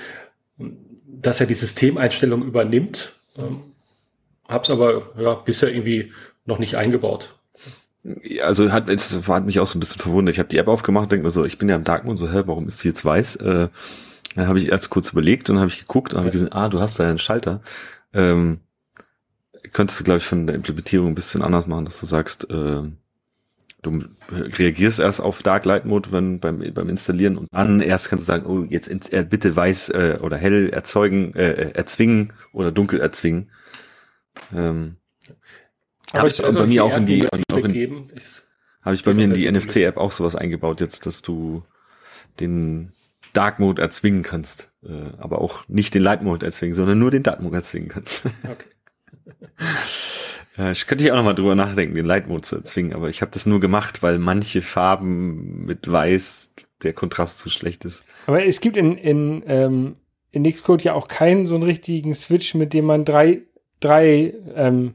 [1.06, 3.62] dass er die Systemeinstellung übernimmt, ähm,
[4.48, 6.12] habe es aber ja, bisher irgendwie
[6.44, 7.34] noch nicht eingebaut.
[8.40, 10.34] Also hat es hat mich auch so ein bisschen verwundert.
[10.34, 12.42] Ich habe die App aufgemacht, denke mir so, ich bin ja im Darkmoon, so, hä,
[12.46, 13.36] warum ist sie jetzt weiß?
[13.36, 13.68] Äh,
[14.36, 16.32] dann habe ich erst kurz überlegt und habe ich geguckt und habe ja.
[16.32, 17.62] gesehen, ah, du hast da einen Schalter.
[18.12, 18.60] Ähm,
[19.76, 22.82] könntest du, glaube ich, von der Implementierung ein bisschen anders machen, dass du sagst, äh,
[23.82, 28.22] du reagierst erst auf Dark Light Mode, wenn beim, beim Installieren und an erst kannst
[28.22, 32.72] du sagen, oh, jetzt äh, bitte weiß äh, oder hell erzeugen, äh, äh erzwingen oder
[32.72, 33.50] dunkel erzwingen.
[34.54, 34.96] Ähm,
[36.14, 38.08] habe ich bei mir auch in die, auch in,
[38.80, 41.64] habe ich bei mir in die NFC-App auch sowas eingebaut jetzt, dass du
[42.40, 42.92] den
[43.34, 47.22] Dark Mode erzwingen kannst, äh, aber auch nicht den Light Mode erzwingen, sondern nur den
[47.22, 48.22] Dark Mode erzwingen kannst.
[48.42, 48.64] Okay.
[50.72, 53.30] Ich könnte hier auch nochmal drüber nachdenken, den Light Mode zu erzwingen, aber ich habe
[53.32, 58.04] das nur gemacht, weil manche Farben mit Weiß der Kontrast zu schlecht ist.
[58.26, 59.96] Aber es gibt in, in, ähm,
[60.30, 63.42] in Xcode ja auch keinen so einen richtigen Switch, mit dem man drei,
[63.80, 64.94] drei ähm,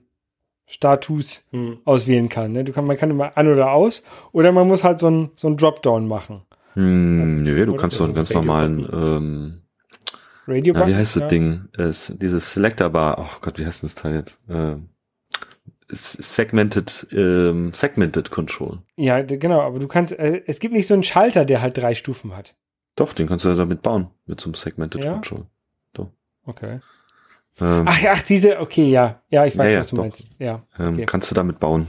[0.71, 1.79] Status hm.
[1.83, 2.53] auswählen kann.
[2.53, 2.63] Ne?
[2.63, 2.85] Du kann.
[2.85, 6.07] Man kann immer an oder aus oder man muss halt so ein, so ein Dropdown
[6.07, 6.43] machen.
[6.75, 9.60] Hm, also, nö, du kannst so einen ganz normalen ähm,
[10.51, 11.27] Radio ja, Wie heißt das ja.
[11.27, 11.69] Ding?
[11.77, 14.47] Es, dieses Selector Bar, oh Gott, wie heißt das Teil jetzt?
[14.49, 14.77] Äh,
[15.89, 18.79] segmented, ähm, segmented Control.
[18.95, 21.95] Ja, genau, aber du kannst, äh, es gibt nicht so einen Schalter, der halt drei
[21.95, 22.55] Stufen hat.
[22.95, 25.13] Doch, den kannst du damit bauen, mit so einem Segmented ja?
[25.13, 25.45] Control.
[25.93, 26.09] Doch.
[26.45, 26.79] Okay.
[27.59, 30.03] Ähm, ach, ach, diese, okay, ja, ja, ich weiß, ja, was du doch.
[30.03, 30.31] meinst.
[30.39, 30.65] Ja.
[30.79, 31.05] Ähm, okay.
[31.05, 31.87] Kannst du damit bauen.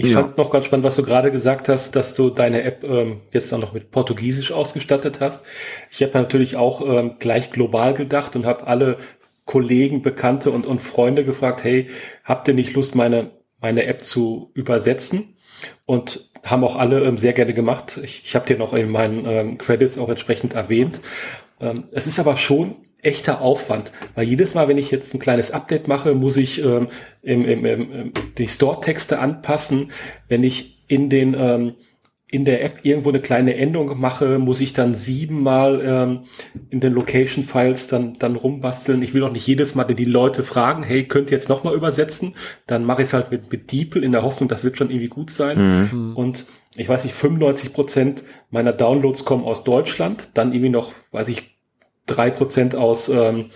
[0.00, 0.22] Ich ja.
[0.22, 3.52] fand noch ganz spannend, was du gerade gesagt hast, dass du deine App ähm, jetzt
[3.52, 5.44] auch noch mit Portugiesisch ausgestattet hast.
[5.90, 8.98] Ich habe natürlich auch ähm, gleich global gedacht und habe alle
[9.44, 11.88] Kollegen, Bekannte und, und Freunde gefragt, hey,
[12.22, 15.36] habt ihr nicht Lust, meine, meine App zu übersetzen?
[15.84, 17.98] Und haben auch alle ähm, sehr gerne gemacht.
[18.00, 21.00] Ich, ich habe dir noch in meinen ähm, Credits auch entsprechend erwähnt.
[21.60, 25.52] Ähm, es ist aber schon echter Aufwand, weil jedes Mal, wenn ich jetzt ein kleines
[25.52, 26.88] Update mache, muss ich ähm,
[27.22, 29.92] im, im, im, die Store-Texte anpassen.
[30.28, 31.74] Wenn ich in den ähm,
[32.30, 36.20] in der App irgendwo eine kleine Änderung mache, muss ich dann siebenmal ähm,
[36.68, 39.00] in den Location-Files dann, dann rumbasteln.
[39.00, 42.34] Ich will auch nicht jedes Mal die Leute fragen, hey, könnt ihr jetzt nochmal übersetzen?
[42.66, 45.08] Dann mache ich es halt mit, mit DeepL in der Hoffnung, das wird schon irgendwie
[45.08, 45.88] gut sein.
[45.90, 46.16] Mhm.
[46.16, 46.46] Und
[46.76, 51.57] ich weiß nicht, 95 Prozent meiner Downloads kommen aus Deutschland, dann irgendwie noch, weiß ich,
[52.08, 53.50] drei Prozent aus, ähm,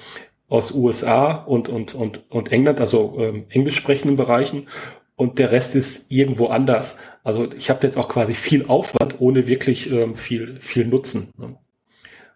[0.48, 4.68] aus USA und, und, und, und England, also ähm, englisch sprechenden Bereichen
[5.16, 6.98] und der Rest ist irgendwo anders.
[7.24, 11.30] Also ich habe jetzt auch quasi viel Aufwand, ohne wirklich ähm, viel, viel Nutzen.
[11.38, 11.56] Ne?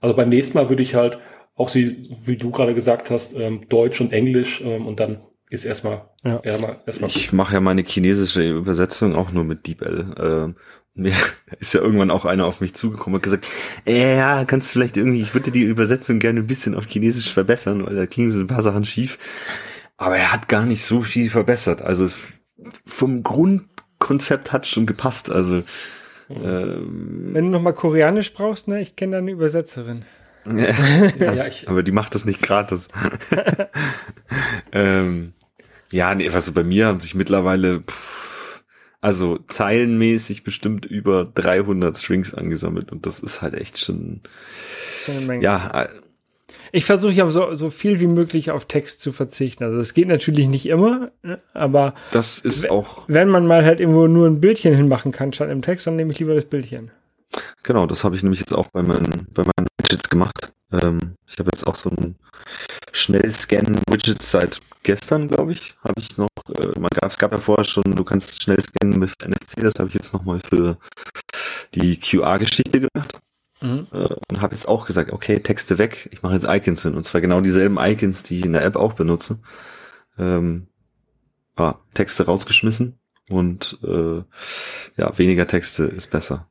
[0.01, 1.19] Also beim nächsten Mal würde ich halt
[1.55, 5.65] auch, wie, wie du gerade gesagt hast, ähm, Deutsch und Englisch ähm, und dann ist
[5.65, 6.41] erstmal, ja.
[6.41, 10.15] erstmal, erstmal Ich mache ja meine chinesische Übersetzung auch nur mit DeepL.
[10.19, 10.57] Ähm,
[10.97, 11.15] mir
[11.61, 13.47] ist ja irgendwann auch einer auf mich zugekommen und gesagt,
[13.87, 17.33] äh, ja, kannst du vielleicht irgendwie, ich würde die Übersetzung gerne ein bisschen auf Chinesisch
[17.33, 19.19] verbessern, weil da klingen so ein paar Sachen schief.
[19.97, 21.83] Aber er hat gar nicht so viel verbessert.
[21.83, 22.27] Also es
[22.85, 25.31] vom Grundkonzept hat schon gepasst.
[25.31, 25.63] Also
[26.29, 30.05] ähm, wenn du noch mal Koreanisch brauchst, ne, ich kenne da eine Übersetzerin.
[30.45, 32.89] ja, ich, aber die macht das nicht gratis.
[34.73, 35.33] ähm,
[35.91, 38.36] ja, nee, also bei mir haben sich mittlerweile, pff,
[39.01, 44.21] also zeilenmäßig bestimmt über 300 Strings angesammelt und das ist halt echt schon,
[45.05, 45.85] schon ja.
[45.85, 45.89] Äh,
[46.73, 49.65] ich versuche ja so, so viel wie möglich auf Text zu verzichten.
[49.65, 53.05] Also das geht natürlich nicht immer, ne, aber das ist auch.
[53.09, 56.13] Wenn man mal halt irgendwo nur ein Bildchen hinmachen kann statt im Text, dann nehme
[56.13, 56.91] ich lieber das Bildchen.
[57.63, 60.53] Genau, das habe ich nämlich jetzt auch bei meinen, bei meinen Widgets gemacht.
[60.73, 62.17] Ähm, ich habe jetzt auch so ein
[62.93, 67.65] Schnellscan-Widget seit gestern, glaube ich, habe ich noch, äh, man gab, es gab ja vorher
[67.65, 70.79] schon, du kannst schnell scannen mit NFC, das habe ich jetzt nochmal für
[71.75, 73.19] die QR-Geschichte gemacht.
[73.61, 73.87] Mhm.
[73.93, 76.95] Äh, und habe jetzt auch gesagt, okay, Texte weg, ich mache jetzt Icons hin.
[76.95, 79.39] Und zwar genau dieselben Icons, die ich in der App auch benutze.
[80.19, 80.69] Ähm,
[81.57, 82.99] ah, Texte rausgeschmissen
[83.29, 84.23] und äh,
[84.97, 86.49] ja, weniger Texte ist besser.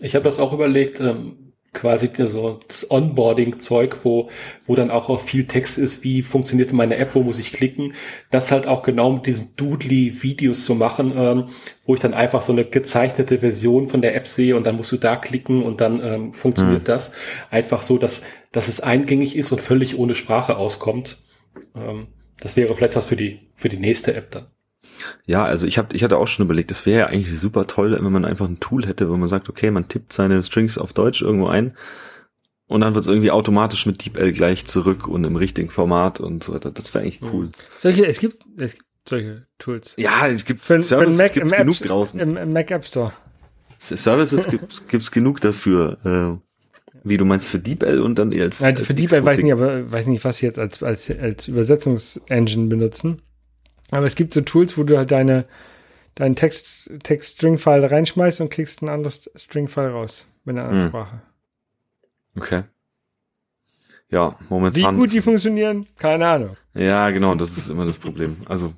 [0.00, 4.30] Ich habe das auch überlegt, ähm, quasi so das Onboarding-Zeug, wo,
[4.66, 7.94] wo dann auch viel Text ist, wie funktioniert meine App, wo muss ich klicken,
[8.30, 11.48] das halt auch genau mit diesen Doodly-Videos zu machen, ähm,
[11.84, 14.92] wo ich dann einfach so eine gezeichnete Version von der App sehe und dann musst
[14.92, 16.86] du da klicken und dann ähm, funktioniert mhm.
[16.86, 17.12] das.
[17.50, 18.22] Einfach so, dass,
[18.52, 21.18] dass es eingängig ist und völlig ohne Sprache auskommt.
[21.76, 22.06] Ähm,
[22.40, 24.46] das wäre vielleicht was für die, für die nächste App dann.
[25.26, 27.92] Ja, also ich hab, ich hatte auch schon überlegt, das wäre ja eigentlich super toll,
[27.92, 30.92] wenn man einfach ein Tool hätte, wo man sagt, okay, man tippt seine Strings auf
[30.92, 31.74] Deutsch irgendwo ein
[32.66, 36.42] und dann wird es irgendwie automatisch mit DeepL gleich zurück und im richtigen Format und
[36.42, 36.70] so weiter.
[36.70, 37.50] Das wäre eigentlich cool.
[37.76, 39.94] Solche, es gibt, es gibt solche Tools.
[39.96, 42.20] Ja, es gibt für, Services Mac, gibt's genug App, draußen.
[42.20, 43.12] Im, Im, Mac App Store.
[43.78, 45.98] Services gibt gibt's genug dafür.
[46.04, 46.44] Äh,
[47.06, 49.90] wie du meinst für DeepL und dann als, Nein, für DeepL weiß ich nicht, aber
[49.92, 53.20] weiß nicht, was sie jetzt als, als, als Übersetzungsengine benutzen.
[53.90, 55.44] Aber es gibt so Tools, wo du halt deine,
[56.14, 60.88] deinen Text, Text-String-File reinschmeißt und kriegst ein anderes String-File raus mit einer anderen hm.
[60.88, 61.22] Sprache.
[62.36, 62.62] Okay.
[64.10, 64.94] Ja, momentan.
[64.94, 66.56] Wie gut die funktionieren, keine Ahnung.
[66.74, 68.38] Ja, genau, das ist immer das Problem.
[68.46, 68.72] Also,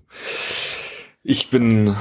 [1.22, 1.94] ich bin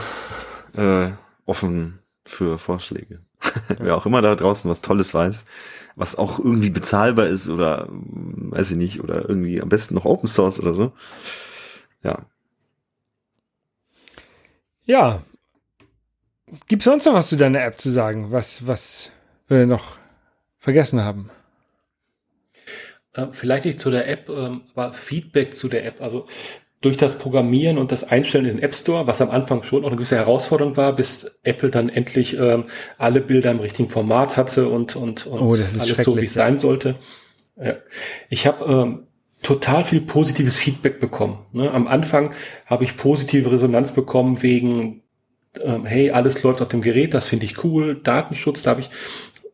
[0.76, 1.10] äh,
[1.46, 3.22] offen für Vorschläge.
[3.80, 5.46] Wer auch immer da draußen was Tolles weiß,
[5.96, 10.28] was auch irgendwie bezahlbar ist oder weiß ich nicht, oder irgendwie am besten noch Open
[10.28, 10.94] Source oder so.
[12.04, 12.26] Ja,
[14.86, 15.22] ja.
[16.68, 19.12] Gibt es sonst noch was zu deiner App zu sagen, was, was
[19.48, 19.98] wir noch
[20.58, 21.30] vergessen haben?
[23.16, 26.02] Ähm, vielleicht nicht zu der App, ähm, aber Feedback zu der App.
[26.02, 26.28] Also
[26.82, 29.88] durch das Programmieren und das Einstellen in den App Store, was am Anfang schon auch
[29.88, 32.66] eine gewisse Herausforderung war, bis Apple dann endlich ähm,
[33.00, 35.74] alle Bilder im richtigen Format hatte und, und, und oh, alles
[36.04, 36.96] so, wie es sein sollte.
[37.60, 37.78] Ja.
[38.30, 39.08] Ich habe ähm,
[39.46, 41.46] total viel positives Feedback bekommen.
[41.54, 41.70] Ne?
[41.72, 42.34] Am Anfang
[42.66, 45.04] habe ich positive Resonanz bekommen wegen,
[45.62, 48.90] ähm, hey, alles läuft auf dem Gerät, das finde ich cool, Datenschutz, da habe ich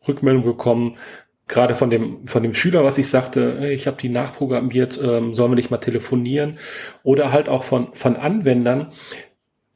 [0.08, 0.98] Rückmeldung bekommen,
[1.50, 5.36] gerade von dem von dem Schüler, was ich sagte, hey, ich habe die nachprogrammiert, ähm,
[5.36, 6.58] sollen wir nicht mal telefonieren?
[7.04, 8.94] Oder halt auch von von Anwendern,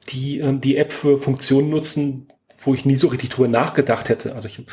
[0.10, 4.34] die ähm, die App für Funktionen nutzen, wo ich nie so richtig drüber nachgedacht hätte.
[4.34, 4.66] Also ich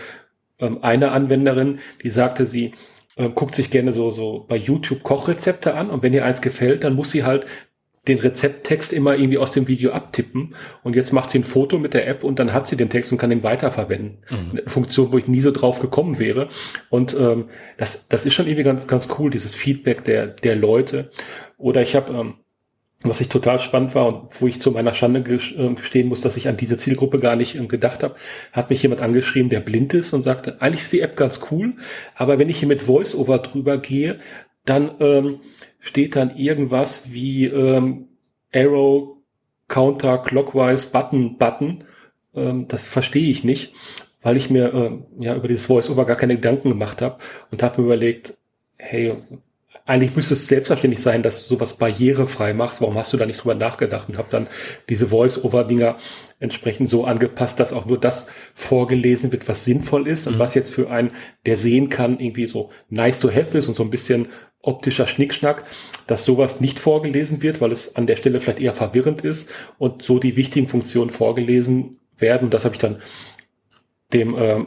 [0.60, 2.72] ähm, eine Anwenderin, die sagte, sie
[3.16, 6.84] äh, guckt sich gerne so, so bei YouTube Kochrezepte an und wenn ihr eins gefällt,
[6.84, 7.46] dann muss sie halt
[8.08, 11.94] den Rezepttext immer irgendwie aus dem Video abtippen und jetzt macht sie ein Foto mit
[11.94, 14.18] der App und dann hat sie den Text und kann den weiterverwenden.
[14.28, 14.50] Mhm.
[14.50, 16.48] Eine Funktion, wo ich nie so drauf gekommen wäre.
[16.90, 21.12] Und ähm, das, das ist schon irgendwie ganz, ganz cool, dieses Feedback der, der Leute.
[21.58, 22.34] Oder ich habe ähm,
[23.04, 26.36] was ich total spannend war und wo ich zu meiner Schande äh, gestehen muss, dass
[26.36, 28.14] ich an diese Zielgruppe gar nicht ähm, gedacht habe,
[28.52, 31.74] hat mich jemand angeschrieben, der blind ist und sagte, eigentlich ist die App ganz cool,
[32.14, 34.20] aber wenn ich hier mit VoiceOver drüber gehe,
[34.64, 35.40] dann ähm,
[35.80, 38.08] steht dann irgendwas wie ähm,
[38.54, 39.16] Arrow,
[39.68, 41.84] Counter, Clockwise, Button, Button.
[42.34, 43.74] Ähm, das verstehe ich nicht,
[44.20, 47.18] weil ich mir ähm, ja über dieses VoiceOver gar keine Gedanken gemacht habe
[47.50, 48.34] und habe mir überlegt,
[48.76, 49.16] hey,
[49.84, 52.80] eigentlich müsste es selbstverständlich sein, dass du sowas barrierefrei machst.
[52.80, 54.08] Warum hast du da nicht drüber nachgedacht?
[54.08, 54.46] Und habe dann
[54.88, 55.96] diese Voice-Over-Dinger
[56.38, 60.38] entsprechend so angepasst, dass auch nur das vorgelesen wird, was sinnvoll ist und mhm.
[60.38, 61.12] was jetzt für einen,
[61.46, 64.28] der sehen kann, irgendwie so nice to have ist und so ein bisschen
[64.60, 65.64] optischer Schnickschnack,
[66.06, 70.02] dass sowas nicht vorgelesen wird, weil es an der Stelle vielleicht eher verwirrend ist und
[70.02, 72.50] so die wichtigen Funktionen vorgelesen werden.
[72.50, 72.98] Das habe ich dann
[74.12, 74.64] dem äh,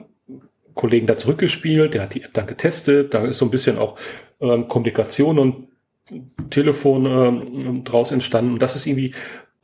[0.73, 3.97] Kollegen da zurückgespielt, der hat die App dann getestet, da ist so ein bisschen auch
[4.39, 5.67] ähm, Kommunikation und
[6.49, 8.53] Telefon ähm, draus entstanden.
[8.53, 9.13] Und das ist irgendwie,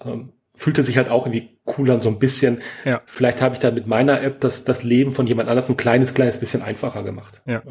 [0.04, 2.62] ähm, fühlte sich halt auch irgendwie cool an, so ein bisschen.
[2.84, 3.02] Ja.
[3.06, 6.14] Vielleicht habe ich da mit meiner App das, das Leben von jemand anders ein kleines,
[6.14, 7.42] kleines bisschen einfacher gemacht.
[7.46, 7.62] Ja.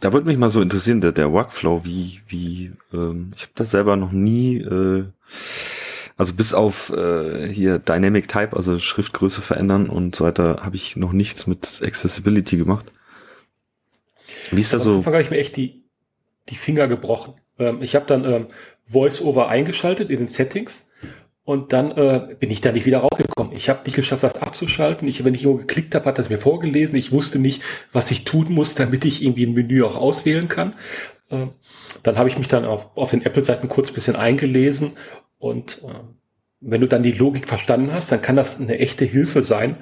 [0.00, 3.70] Da würde mich mal so interessieren, der, der Workflow, wie, wie, ähm, ich habe das
[3.70, 5.04] selber noch nie, äh,
[6.18, 10.96] also bis auf äh, hier Dynamic Type, also Schriftgröße verändern und so weiter, habe ich
[10.96, 12.92] noch nichts mit Accessibility gemacht.
[14.50, 14.90] Wie ist das so?
[14.90, 15.85] Am Anfang habe ich mir echt die,
[16.48, 17.34] die Finger gebrochen.
[17.58, 18.46] Ähm, ich habe dann ähm,
[18.86, 20.90] VoiceOver eingeschaltet in den Settings
[21.44, 23.52] und dann äh, bin ich da nicht wieder rausgekommen.
[23.52, 25.06] Ich habe nicht geschafft, das abzuschalten.
[25.06, 26.96] Ich, wenn ich irgendwo geklickt habe, hat das mir vorgelesen.
[26.96, 30.74] Ich wusste nicht, was ich tun muss, damit ich irgendwie ein Menü auch auswählen kann.
[31.30, 31.46] Äh,
[32.02, 34.92] dann habe ich mich dann auf, auf den Apple-Seiten kurz bisschen eingelesen
[35.38, 35.94] und äh,
[36.60, 39.76] wenn du dann die Logik verstanden hast, dann kann das eine echte Hilfe sein.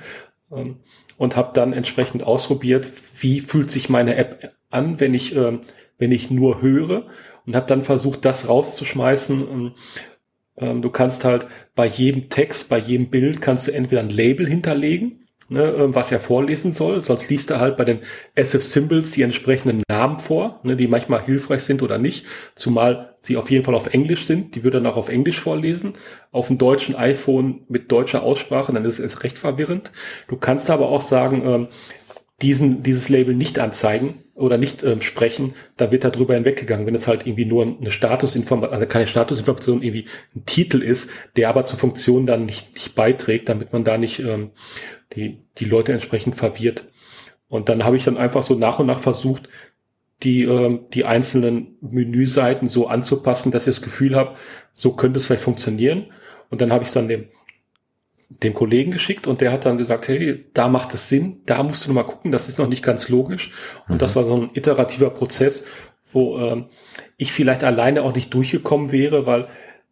[0.52, 0.80] Ähm,
[1.16, 2.88] und habe dann entsprechend ausprobiert,
[3.20, 5.58] wie fühlt sich meine App an, wenn ich, äh,
[5.98, 7.06] wenn ich nur höre
[7.46, 9.74] und habe dann versucht, das rauszuschmeißen.
[10.56, 14.46] Ähm, du kannst halt bei jedem Text, bei jedem Bild kannst du entweder ein Label
[14.46, 18.00] hinterlegen, ne, äh, was er vorlesen soll, sonst liest er halt bei den
[18.34, 22.24] SF Symbols die entsprechenden Namen vor, ne, die manchmal hilfreich sind oder nicht,
[22.54, 25.94] zumal sie auf jeden Fall auf Englisch sind, die würde dann auch auf Englisch vorlesen,
[26.30, 29.92] auf dem deutschen iPhone mit deutscher Aussprache, dann ist es recht verwirrend.
[30.28, 31.68] Du kannst aber auch sagen, ähm,
[32.42, 36.86] diesen, dieses Label nicht anzeigen oder nicht ähm, sprechen, dann wird darüber hinweggegangen.
[36.86, 41.48] Wenn es halt irgendwie nur eine Statusinformation, also keine Statusinformation irgendwie ein Titel ist, der
[41.48, 44.50] aber zur Funktion dann nicht, nicht beiträgt, damit man da nicht ähm,
[45.14, 46.84] die, die Leute entsprechend verwirrt.
[47.48, 49.48] Und dann habe ich dann einfach so nach und nach versucht,
[50.24, 54.36] die, ähm, die einzelnen Menüseiten so anzupassen, dass ich das Gefühl habe,
[54.72, 56.06] so könnte es vielleicht funktionieren.
[56.50, 57.28] Und dann habe ich es dann dem
[58.28, 61.84] dem Kollegen geschickt und der hat dann gesagt, hey, da macht es Sinn, da musst
[61.84, 63.50] du noch mal gucken, das ist noch nicht ganz logisch.
[63.88, 63.98] Und mhm.
[63.98, 65.64] das war so ein iterativer Prozess,
[66.10, 66.66] wo ähm,
[67.16, 69.46] ich vielleicht alleine auch nicht durchgekommen wäre, weil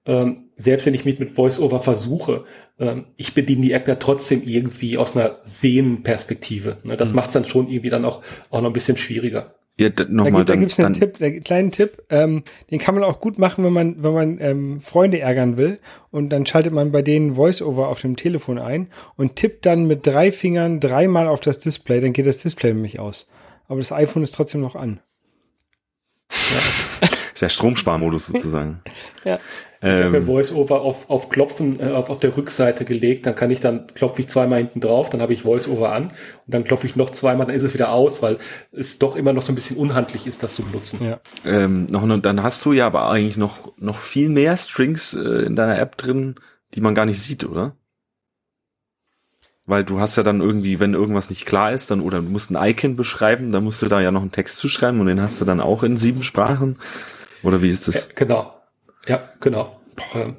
[0.05, 2.45] ähm, selbst wenn ich mich mit VoiceOver versuche,
[2.78, 6.78] ähm, ich bediene die App ja trotzdem irgendwie aus einer Sehenperspektive.
[6.85, 6.97] Ne?
[6.97, 7.16] Das mhm.
[7.16, 9.55] macht es dann schon irgendwie dann auch, auch noch ein bisschen schwieriger.
[9.78, 13.20] Ja, nochmal, da gibt es einen Tipp, einen kleinen Tipp, ähm, den kann man auch
[13.20, 15.80] gut machen, wenn man, wenn man ähm, Freunde ärgern will.
[16.10, 20.06] Und dann schaltet man bei denen Voice-Over auf dem Telefon ein und tippt dann mit
[20.06, 23.28] drei Fingern dreimal auf das Display, dann geht das Display nämlich aus.
[23.66, 25.00] Aber das iPhone ist trotzdem noch an.
[26.30, 27.08] Ja.
[27.40, 28.82] der Stromsparmodus sozusagen.
[29.24, 29.38] ja.
[29.85, 33.51] Ich ähm, habe VoiceOver auf, auf Klopfen äh, auf, auf der Rückseite gelegt, dann kann
[33.51, 36.14] ich dann klopfe ich zweimal hinten drauf, dann habe ich VoiceOver an und
[36.47, 38.39] dann klopfe ich noch zweimal, dann ist es wieder aus, weil
[38.70, 41.05] es doch immer noch so ein bisschen unhandlich ist, das zu benutzen.
[41.05, 41.20] Ja.
[41.45, 45.47] Ähm, noch, und dann hast du ja aber eigentlich noch noch viel mehr Strings äh,
[45.47, 46.37] in deiner App drin,
[46.74, 47.74] die man gar nicht sieht, oder?
[49.66, 52.53] Weil du hast ja dann irgendwie, wenn irgendwas nicht klar ist, dann oder du musst
[52.53, 55.41] ein Icon beschreiben, dann musst du da ja noch einen Text zuschreiben und den hast
[55.41, 56.76] du dann auch in sieben Sprachen.
[57.43, 58.07] Oder wie ist das?
[58.07, 58.61] Ja, genau.
[59.07, 59.80] Ja, genau.
[60.14, 60.34] Ähm,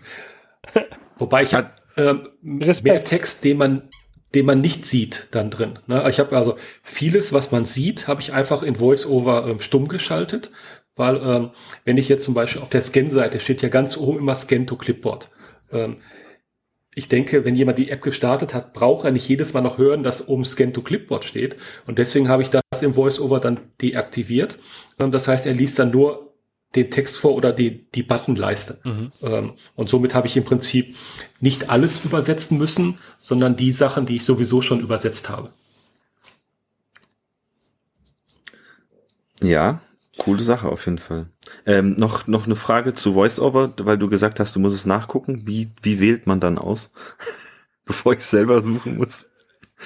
[1.18, 3.90] wobei ich habe ähm, mehr Text, den man
[4.34, 5.80] den man nicht sieht, dann drin.
[5.88, 6.08] Ne?
[6.10, 10.52] Ich habe also vieles, was man sieht, habe ich einfach in VoiceOver ähm, stumm geschaltet,
[10.96, 11.50] weil ähm,
[11.86, 14.76] wenn ich jetzt zum Beispiel auf der Scan-Seite steht ja ganz oben immer Scan to
[14.76, 15.30] Clipboard.
[15.72, 15.98] Ähm,
[16.96, 20.04] ich denke, wenn jemand die App gestartet hat, braucht er nicht jedes Mal noch hören,
[20.04, 21.58] dass oben Scan to Clipboard steht.
[21.88, 24.58] Und deswegen habe ich das im VoiceOver dann deaktiviert.
[25.00, 26.33] Ähm, das heißt, er liest dann nur
[26.76, 28.80] den Text vor oder die, die Buttonleiste.
[28.84, 29.12] Mhm.
[29.22, 30.96] Ähm, und somit habe ich im Prinzip
[31.40, 35.50] nicht alles übersetzen müssen, sondern die Sachen, die ich sowieso schon übersetzt habe.
[39.42, 39.82] Ja,
[40.18, 41.28] coole Sache auf jeden Fall.
[41.66, 45.46] Ähm, noch, noch eine Frage zu VoiceOver, weil du gesagt hast, du musst es nachgucken.
[45.46, 46.92] Wie, wie wählt man dann aus?
[47.86, 49.26] Bevor ich selber suchen muss.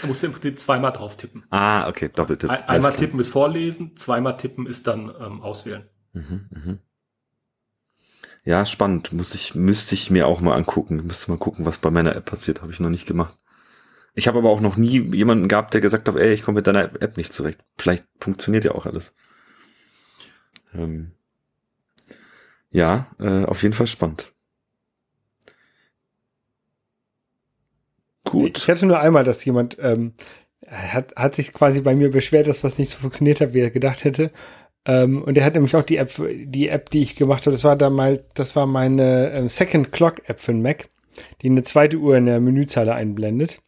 [0.01, 1.43] Da musst du im Prinzip zweimal drauf tippen.
[1.49, 2.49] Ah, okay, Doppeltipp.
[2.49, 5.89] Ein, einmal tippen ist vorlesen, zweimal tippen ist dann ähm, auswählen.
[6.13, 6.79] Mhm, mhm.
[8.43, 9.11] Ja, spannend.
[9.11, 11.05] Muss ich, müsste ich mir auch mal angucken.
[11.05, 12.61] Müsste mal gucken, was bei meiner App passiert.
[12.61, 13.37] Habe ich noch nicht gemacht.
[14.13, 16.67] Ich habe aber auch noch nie jemanden gehabt, der gesagt hat, ey, ich komme mit
[16.67, 17.63] deiner App nicht zurecht.
[17.77, 19.13] Vielleicht funktioniert ja auch alles.
[20.73, 21.11] Ähm,
[22.71, 24.33] ja, äh, auf jeden Fall spannend.
[28.23, 28.57] Gut.
[28.57, 30.13] Ich hatte nur einmal, dass jemand ähm,
[30.67, 33.71] hat, hat sich quasi bei mir beschwert, dass was nicht so funktioniert hat, wie er
[33.71, 34.31] gedacht hätte.
[34.87, 37.65] Ähm, und er hat nämlich auch die App, die App, die ich gemacht habe, das
[37.65, 40.89] war da mal, das war meine ähm, Second Clock App für den Mac,
[41.41, 43.59] die eine zweite Uhr in der Menüzeile einblendet.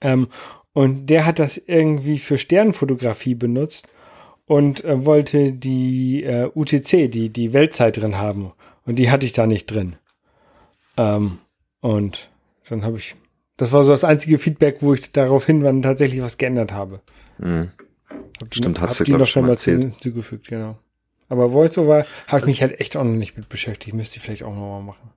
[0.00, 0.28] Ähm,
[0.72, 3.88] und der hat das irgendwie für Sternfotografie benutzt
[4.46, 8.52] und äh, wollte die äh, UTC, die, die Weltzeit drin haben.
[8.86, 9.96] Und die hatte ich da nicht drin.
[10.96, 11.38] Ähm,
[11.80, 12.30] und
[12.68, 13.16] dann habe ich,
[13.56, 17.00] das war so das einzige Feedback, wo ich daraufhin tatsächlich was geändert habe.
[17.38, 17.72] Mhm.
[18.40, 20.00] Hab Stimmt, hast du, glaube ich, schon mal erzählt.
[20.00, 20.78] Zugefügt, genau.
[21.28, 23.94] Aber VoiceOver habe ich mich halt echt auch noch nicht mit beschäftigt.
[23.94, 25.10] Müsste ich vielleicht auch noch mal machen.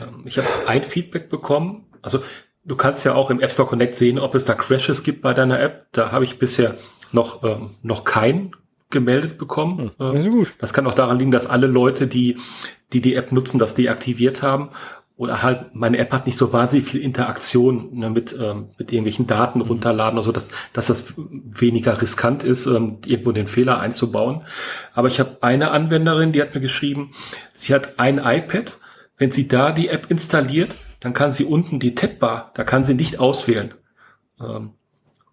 [0.00, 1.86] Ähm, ich habe ein Feedback bekommen.
[2.02, 2.22] Also
[2.64, 5.34] du kannst ja auch im App Store Connect sehen, ob es da Crashes gibt bei
[5.34, 5.86] deiner App.
[5.92, 6.76] Da habe ich bisher
[7.12, 8.54] noch, ähm, noch keinen
[8.90, 9.90] gemeldet bekommen.
[9.98, 10.54] Hm, das, ist gut.
[10.58, 12.38] das kann auch daran liegen, dass alle Leute, die,
[12.92, 14.70] die die App nutzen, das deaktiviert haben.
[15.16, 19.26] Oder halt, meine App hat nicht so wahnsinnig viel Interaktion ne, mit, ähm, mit irgendwelchen
[19.26, 19.66] Daten mhm.
[19.66, 24.44] runterladen oder so, dass, dass das weniger riskant ist, ähm, irgendwo den Fehler einzubauen.
[24.92, 27.12] Aber ich habe eine Anwenderin, die hat mir geschrieben,
[27.54, 28.76] sie hat ein iPad.
[29.16, 32.92] Wenn sie da die App installiert, dann kann sie unten die Tabbar, da kann sie
[32.92, 33.72] nicht auswählen.
[34.38, 34.72] Ähm,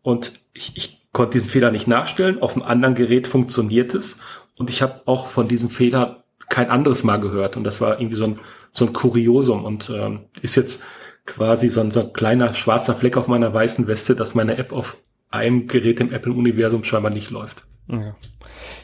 [0.01, 2.41] und ich, ich konnte diesen Fehler nicht nachstellen.
[2.41, 4.19] Auf einem anderen Gerät funktioniert es.
[4.57, 7.57] Und ich habe auch von diesem Fehler kein anderes Mal gehört.
[7.57, 8.39] Und das war irgendwie so ein,
[8.73, 10.83] so ein Kuriosum und ähm, ist jetzt
[11.25, 14.73] quasi so ein, so ein kleiner schwarzer Fleck auf meiner weißen Weste, dass meine App
[14.73, 14.97] auf
[15.29, 17.65] einem Gerät im Apple-Universum scheinbar nicht läuft.
[17.87, 18.15] Ja.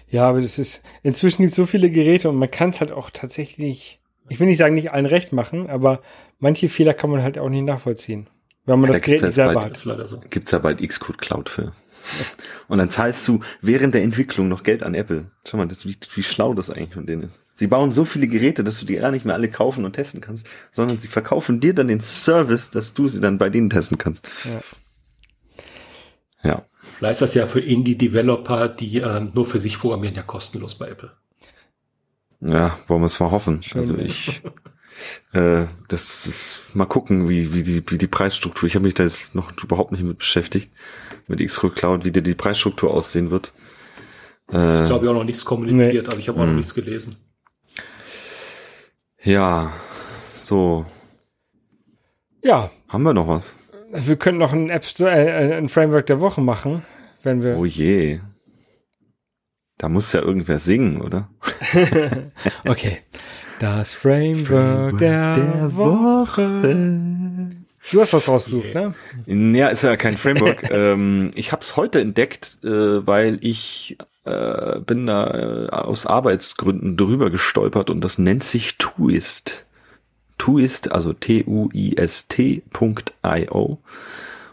[0.09, 2.91] ja, aber das ist, inzwischen gibt es so viele Geräte und man kann es halt
[2.91, 6.01] auch tatsächlich, ich will nicht sagen, nicht allen recht machen, aber
[6.37, 8.29] manche Fehler kann man halt auch nicht nachvollziehen,
[8.65, 10.07] wenn man ja, das Gerät nicht selber bald, hat.
[10.07, 10.19] So.
[10.29, 11.73] Gibt's ja bald Xcode Cloud für.
[12.67, 15.31] Und dann zahlst du während der Entwicklung noch Geld an Apple.
[15.45, 17.41] Schau mal, das, wie, wie schlau das eigentlich von denen ist.
[17.59, 20.21] Sie bauen so viele Geräte, dass du die gar nicht mehr alle kaufen und testen
[20.21, 23.97] kannst, sondern sie verkaufen dir dann den Service, dass du sie dann bei denen testen
[23.97, 24.29] kannst.
[24.45, 24.61] Ja.
[26.49, 26.65] ja.
[26.97, 30.87] Vielleicht ist das ja für Indie-Developer, die äh, nur für sich programmieren, ja kostenlos bei
[30.87, 31.11] Apple.
[32.39, 33.61] Ja, wollen wir es mal hoffen.
[33.61, 33.81] Schön.
[33.81, 34.41] Also ich,
[35.33, 39.03] äh, das ist, mal gucken, wie, wie, die, wie die Preisstruktur, ich habe mich da
[39.03, 40.71] jetzt noch überhaupt nicht mit beschäftigt
[41.27, 43.51] mit Xcode Cloud, wie dir die Preisstruktur aussehen wird.
[44.47, 46.09] Das ist, äh, glaube ich, auch noch nichts kommuniziert, nee.
[46.09, 46.55] also ich habe auch noch hm.
[46.55, 47.17] nichts gelesen.
[49.23, 49.73] Ja,
[50.41, 50.85] so.
[52.43, 52.71] Ja.
[52.87, 53.55] Haben wir noch was?
[53.91, 56.83] Wir können noch ein App Store, äh, ein Framework der Woche machen,
[57.23, 57.57] wenn wir.
[57.57, 58.19] Oh je.
[59.77, 61.29] Da muss ja irgendwer singen, oder?
[62.67, 62.99] okay.
[63.59, 67.49] Das Framework, Framework der, der, Woche.
[67.91, 68.93] Du hast was rausgesucht, ne?
[69.55, 70.69] Ja, ist ja kein Framework.
[70.71, 73.97] ähm, ich habe es heute entdeckt, äh, weil ich
[74.29, 79.65] äh, bin da äh, aus Arbeitsgründen drüber gestolpert und das nennt sich Twist.
[80.37, 81.79] Twist, also T-U-I-S-T.io.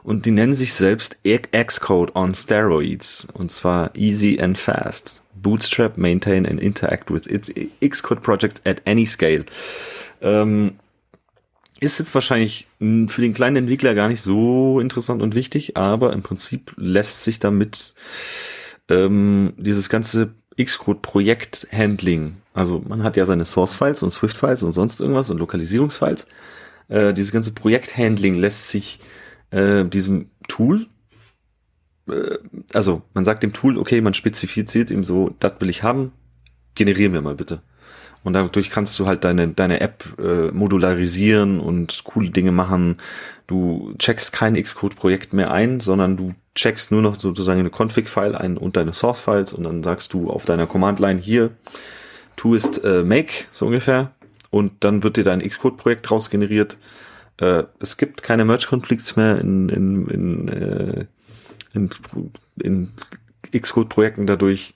[0.02, 3.26] Und die nennen sich selbst Xcode on Steroids.
[3.32, 5.22] Und zwar easy and fast.
[5.34, 9.44] Bootstrap, maintain and interact with its Xcode project at any scale.
[10.20, 10.76] Ähm,
[11.80, 16.22] ist jetzt wahrscheinlich für den kleinen Entwickler gar nicht so interessant und wichtig, aber im
[16.22, 17.94] Prinzip lässt sich damit
[18.88, 25.30] ähm, dieses ganze Xcode-Projekt-Handling, also man hat ja seine Source-Files und Swift-Files und sonst irgendwas
[25.30, 26.26] und Lokalisierungsfiles,
[26.88, 29.00] äh, dieses ganze Projekt-Handling lässt sich
[29.50, 30.86] äh, diesem Tool,
[32.08, 32.38] äh,
[32.72, 36.12] also man sagt dem Tool, okay, man spezifiziert ihm so, das will ich haben,
[36.74, 37.62] generieren wir mal bitte.
[38.22, 42.96] Und dadurch kannst du halt deine, deine App äh, modularisieren und coole Dinge machen.
[43.46, 48.56] Du checkst kein Xcode-Projekt mehr ein, sondern du checkst nur noch sozusagen eine Config-File ein
[48.56, 51.50] und deine Source-Files und dann sagst du auf deiner Command-Line hier,
[52.34, 54.12] tu ist äh, make, so ungefähr.
[54.50, 56.78] Und dann wird dir dein Xcode-Projekt draus generiert.
[57.38, 61.06] Äh, es gibt keine Merge-Conflicts mehr in, in, in, äh,
[61.74, 61.90] in,
[62.62, 62.88] in
[63.52, 64.74] Xcode-Projekten dadurch.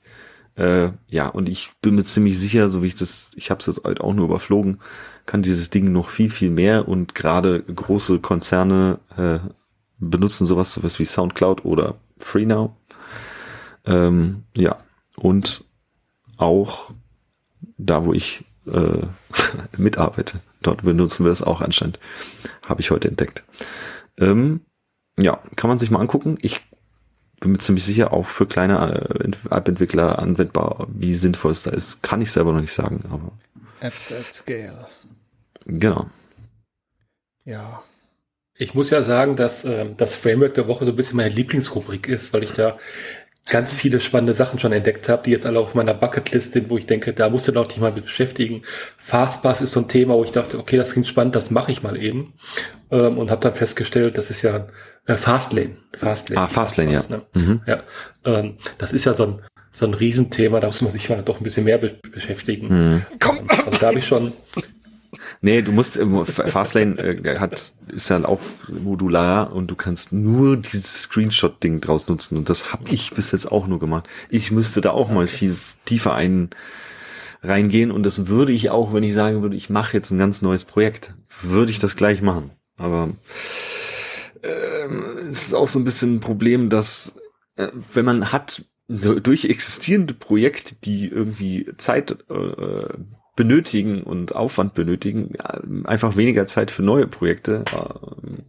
[0.57, 3.67] Äh, ja, und ich bin mir ziemlich sicher, so wie ich das, ich habe es
[3.67, 4.81] jetzt halt auch nur überflogen,
[5.25, 9.39] kann dieses Ding noch viel, viel mehr und gerade große Konzerne äh,
[10.01, 12.73] benutzen sowas, sowas wie SoundCloud oder FreeNow.
[13.85, 14.79] Ähm, ja,
[15.17, 15.65] und
[16.37, 16.91] auch
[17.79, 19.07] da, wo ich äh,
[19.77, 21.99] mitarbeite, dort benutzen wir es auch anscheinend.
[22.63, 23.45] Habe ich heute entdeckt.
[24.19, 24.61] Ähm,
[25.19, 26.39] ja, kann man sich mal angucken.
[26.41, 26.63] Ich
[27.41, 32.03] bin mir ziemlich sicher, auch für kleine äh, App-Entwickler anwendbar, wie sinnvoll es da ist.
[32.03, 33.33] Kann ich selber noch nicht sagen, aber.
[33.81, 34.87] Apps at Scale.
[35.65, 36.11] Genau.
[37.45, 37.83] Ja.
[38.61, 42.09] Ich muss ja sagen, dass äh, das Framework der Woche so ein bisschen meine Lieblingsrubrik
[42.09, 42.77] ist, weil ich da
[43.47, 46.77] ganz viele spannende Sachen schon entdeckt habe, die jetzt alle auf meiner Bucketlist sind, wo
[46.77, 48.63] ich denke, da musst du noch mal mit beschäftigen.
[48.99, 51.83] Fastpass ist so ein Thema, wo ich dachte, okay, das klingt spannend, das mache ich
[51.83, 52.35] mal eben.
[52.91, 54.69] Ähm, und habe dann festgestellt, das ist ja
[55.07, 55.79] äh, Fastlane.
[55.95, 56.43] Fastlane.
[56.43, 57.03] Ah, Fastlane, ja.
[57.09, 57.23] Ne?
[57.33, 57.63] Mhm.
[57.67, 57.83] Ja.
[58.27, 59.43] Ähm, das ist ja so ein,
[59.73, 62.69] so ein Riesenthema, da muss man sich mal doch ein bisschen mehr be beschäftigen.
[62.69, 63.07] Mhm.
[63.21, 63.49] Komm.
[63.65, 64.35] Also da habe ich schon,
[65.43, 70.59] Nee, du musst, äh, Fastlane äh, hat, ist ja auch modular und du kannst nur
[70.59, 74.09] dieses Screenshot-Ding draus nutzen und das habe ich bis jetzt auch nur gemacht.
[74.29, 75.15] Ich müsste da auch okay.
[75.15, 76.51] mal viel tiefer ein
[77.43, 80.43] reingehen und das würde ich auch, wenn ich sagen würde, ich mache jetzt ein ganz
[80.43, 82.51] neues Projekt, würde ich das gleich machen.
[82.77, 83.11] Aber
[84.43, 87.17] ähm, es ist auch so ein bisschen ein Problem, dass
[87.57, 92.89] äh, wenn man hat durch existierende Projekte, die irgendwie Zeit äh,
[93.37, 95.33] benötigen und Aufwand benötigen,
[95.85, 97.65] einfach weniger Zeit für neue Projekte.
[97.73, 98.45] Ähm,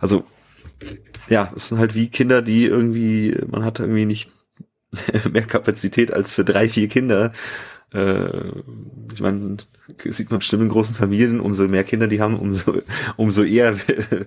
[0.00, 0.24] also
[1.28, 4.30] ja, es sind halt wie Kinder, die irgendwie, man hat irgendwie nicht
[5.30, 7.32] mehr Kapazität als für drei, vier Kinder.
[7.92, 8.28] Äh,
[9.14, 9.56] ich meine,
[9.98, 12.82] sieht man bestimmt in großen Familien, umso mehr Kinder die haben, umso,
[13.16, 13.76] umso eher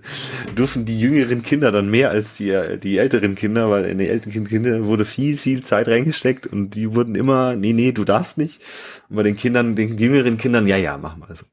[0.57, 4.47] dürfen die jüngeren Kinder dann mehr als die, die älteren Kinder, weil in die älteren
[4.47, 8.62] Kinder wurde viel, viel Zeit reingesteckt und die wurden immer, nee, nee, du darfst nicht.
[9.09, 11.45] Und bei den Kindern, den jüngeren Kindern, ja, ja, mach mal so.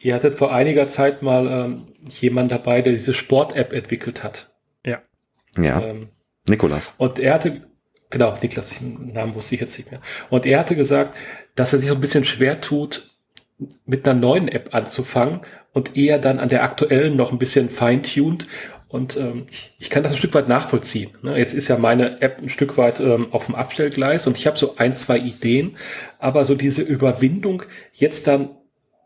[0.00, 4.52] Ihr hattet vor einiger Zeit mal ähm, jemand dabei, der diese Sport-App entwickelt hat.
[4.84, 5.00] Ja.
[5.56, 5.80] Ja.
[5.80, 6.08] Ähm,
[6.48, 6.94] Nikolas.
[6.98, 7.62] Und er hatte,
[8.10, 10.00] genau, Niklas, den Namen wusste ich jetzt nicht mehr.
[10.30, 11.16] Und er hatte gesagt,
[11.54, 13.10] dass er sich ein bisschen schwer tut,
[13.86, 18.46] mit einer neuen App anzufangen und eher dann an der aktuellen noch ein bisschen feintuned.
[18.88, 21.10] Und ähm, ich, ich kann das ein Stück weit nachvollziehen.
[21.22, 21.38] Ne?
[21.38, 24.58] Jetzt ist ja meine App ein Stück weit ähm, auf dem Abstellgleis und ich habe
[24.58, 25.76] so ein, zwei Ideen,
[26.18, 27.62] aber so diese Überwindung,
[27.94, 28.50] jetzt dann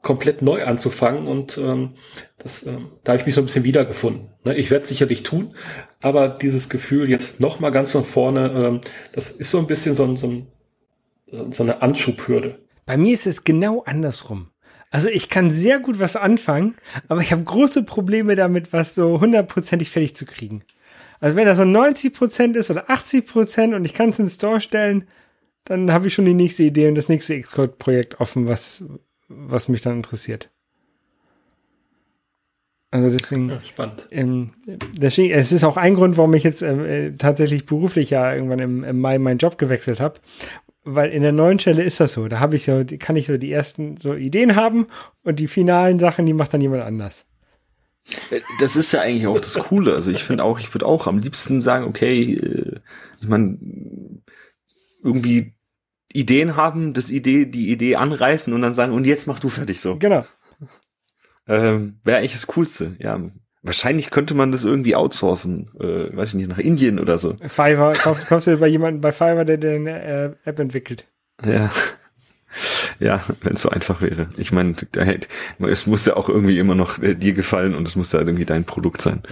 [0.07, 1.95] komplett neu anzufangen und ähm,
[2.39, 4.29] das, ähm, da habe ich mich so ein bisschen wiedergefunden.
[4.45, 4.55] Ne?
[4.55, 5.53] Ich werde sicherlich tun,
[6.01, 8.81] aber dieses Gefühl jetzt noch mal ganz von vorne, ähm,
[9.13, 10.47] das ist so ein bisschen so, ein, so, ein,
[11.51, 12.61] so eine Anschubhürde.
[12.87, 14.51] Bei mir ist es genau andersrum.
[14.93, 16.77] Also ich kann sehr gut was anfangen,
[17.09, 20.63] aber ich habe große Probleme damit, was so hundertprozentig fertig zu kriegen.
[21.19, 24.27] Also wenn das so 90 Prozent ist oder 80 Prozent und ich kann es in
[24.27, 25.09] den Store stellen,
[25.65, 28.85] dann habe ich schon die nächste Idee und das nächste Xcode-Projekt offen, was,
[29.29, 30.51] was mich dann interessiert.
[32.91, 33.51] Also deswegen.
[33.51, 34.07] Ja, spannend.
[34.11, 38.61] Ähm, deswegen, es ist auch ein Grund, warum ich jetzt äh, tatsächlich beruflich ja irgendwann
[38.61, 40.21] im, im Mai meinen Job gewechselt habe.
[40.85, 42.29] Weil in der neuen Stelle ist das so.
[42.29, 44.87] Da habe ich so, kann ich so die ersten so Ideen haben
[45.25, 47.27] und die finalen Sachen, die macht dann jemand anders.
[48.31, 49.95] Äh, das ist ja eigentlich auch das Coole.
[49.95, 52.81] Also ich finde auch, ich würde auch am liebsten sagen, okay, äh,
[53.21, 53.59] ich meine,
[55.03, 55.56] irgendwie
[56.17, 59.81] Ideen haben, das Idee, die Idee anreißen und dann sagen, und jetzt mach du fertig
[59.81, 59.97] so.
[59.97, 60.25] Genau.
[61.49, 63.21] Ähm, Wäre eigentlich das Coolste, ja.
[63.63, 67.35] Wahrscheinlich könnte man das irgendwie outsourcen, äh, weiß ich nicht, nach Indien oder so.
[67.35, 71.09] Fiverr, kaufst, kaufst du bei jemandem bei Fiverr, der eine äh, App entwickelt.
[71.45, 71.71] Ja.
[72.99, 74.29] Ja, wenn es so einfach wäre.
[74.39, 74.75] Ich meine,
[75.59, 78.47] es muss ja auch irgendwie immer noch äh, dir gefallen und es muss ja irgendwie
[78.47, 79.23] dein Produkt sein.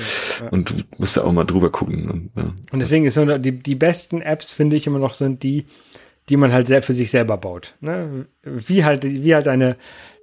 [0.41, 0.49] Ja.
[0.49, 2.11] Und du musst ja auch mal drüber gucken.
[2.11, 2.53] Und, ja.
[2.73, 5.65] und deswegen ist so, die, die besten Apps, finde ich, immer noch sind die,
[6.29, 7.77] die man halt sehr für sich selber baut.
[7.81, 8.27] Ne?
[8.43, 9.77] Wie halt, wie halt deine,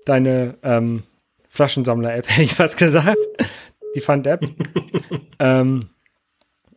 [0.05, 1.03] deine ähm,
[1.49, 3.17] Flaschensammler-App, hätte ich fast gesagt.
[3.95, 4.41] Die Fund-App.
[5.39, 5.81] ähm,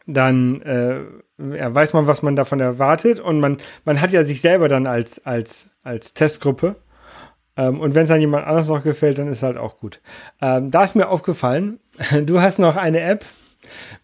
[0.06, 1.00] dann äh,
[1.38, 4.86] ja, weiß man, was man davon erwartet und man, man hat ja sich selber dann
[4.86, 6.76] als, als, als Testgruppe.
[7.56, 10.00] Ähm, und wenn es dann jemand anders noch gefällt, dann ist halt auch gut.
[10.40, 11.80] Ähm, da ist mir aufgefallen,
[12.24, 13.24] du hast noch eine App.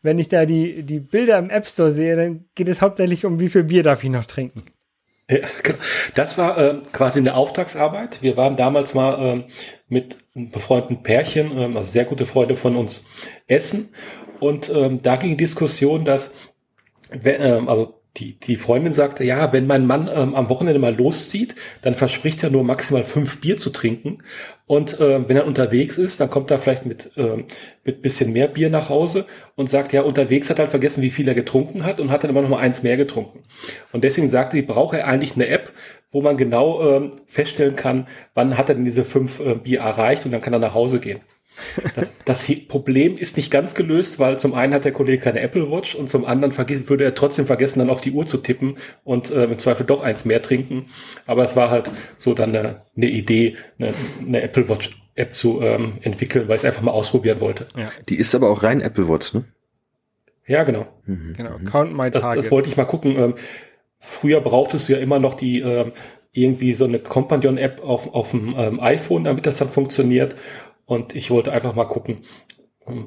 [0.03, 3.41] Wenn ich da die, die Bilder im App Store sehe, dann geht es hauptsächlich um,
[3.41, 4.65] wie viel Bier darf ich noch trinken.
[5.31, 5.79] Ja, genau.
[6.15, 8.21] Das war äh, quasi eine Auftragsarbeit.
[8.21, 9.45] Wir waren damals mal äh,
[9.89, 13.07] mit einem befreundeten Pärchen, äh, also sehr gute Freunde von uns,
[13.47, 13.95] essen.
[14.41, 16.33] Und ähm, da ging Diskussion, dass,
[17.11, 20.95] wenn, ähm, also die, die Freundin sagte, ja, wenn mein Mann ähm, am Wochenende mal
[20.95, 24.19] loszieht, dann verspricht er nur maximal fünf Bier zu trinken.
[24.67, 27.45] Und äh, wenn er unterwegs ist, dann kommt er vielleicht mit, äh,
[27.85, 31.11] mit bisschen mehr Bier nach Hause und sagt, ja, unterwegs hat er halt vergessen, wie
[31.11, 33.43] viel er getrunken hat und hat dann immer noch mal eins mehr getrunken.
[33.93, 35.73] Und deswegen sagte sie, braucht er eigentlich eine App,
[36.11, 40.25] wo man genau äh, feststellen kann, wann hat er denn diese fünf äh, Bier erreicht
[40.25, 41.21] und dann kann er nach Hause gehen.
[41.95, 45.71] Das, das, Problem ist nicht ganz gelöst, weil zum einen hat der Kollege keine Apple
[45.71, 46.57] Watch und zum anderen
[46.89, 50.03] würde er trotzdem vergessen, dann auf die Uhr zu tippen und äh, im Zweifel doch
[50.03, 50.87] eins mehr trinken.
[51.27, 53.95] Aber es war halt so dann eine, eine Idee, eine,
[54.27, 57.67] eine, Apple Watch App zu ähm, entwickeln, weil ich es einfach mal ausprobieren wollte.
[57.77, 57.87] Ja.
[58.09, 59.45] Die ist aber auch rein Apple Watch, ne?
[60.47, 60.87] Ja, genau.
[61.07, 61.33] Mhm.
[61.37, 61.59] Genau.
[61.65, 63.17] Count my das, das wollte ich mal gucken.
[63.17, 63.35] Ähm,
[64.01, 65.93] früher brauchtest du ja immer noch die ähm,
[66.33, 70.37] irgendwie so eine Companion-App auf, auf dem ähm, iPhone, damit das dann funktioniert.
[70.91, 72.23] Und ich wollte einfach mal gucken,
[72.85, 73.07] ähm,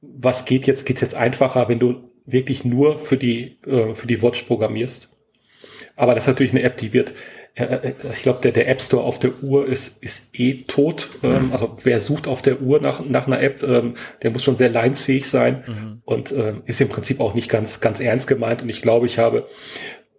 [0.00, 0.86] was geht jetzt?
[0.86, 5.12] Geht's jetzt einfacher, wenn du wirklich nur für die, äh, für die Watch programmierst?
[5.96, 7.12] Aber das ist natürlich eine App, die wird,
[7.56, 11.08] äh, äh, ich glaube, der, der App Store auf der Uhr ist, ist eh tot.
[11.24, 11.52] Ähm, mhm.
[11.52, 14.70] Also wer sucht auf der Uhr nach, nach einer App, ähm, der muss schon sehr
[14.70, 16.02] leinsfähig sein mhm.
[16.04, 18.62] und äh, ist im Prinzip auch nicht ganz, ganz ernst gemeint.
[18.62, 19.48] Und ich glaube, ich habe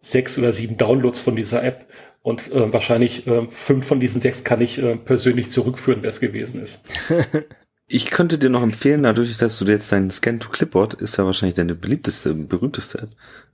[0.01, 1.87] sechs oder sieben Downloads von dieser App
[2.23, 6.21] und äh, wahrscheinlich äh, fünf von diesen sechs kann ich äh, persönlich zurückführen, wer es
[6.21, 6.83] gewesen ist.
[7.87, 11.25] ich könnte dir noch empfehlen, dadurch, dass du jetzt dein Scan to Clipboard ist ja
[11.25, 13.09] wahrscheinlich deine beliebteste, berühmteste App.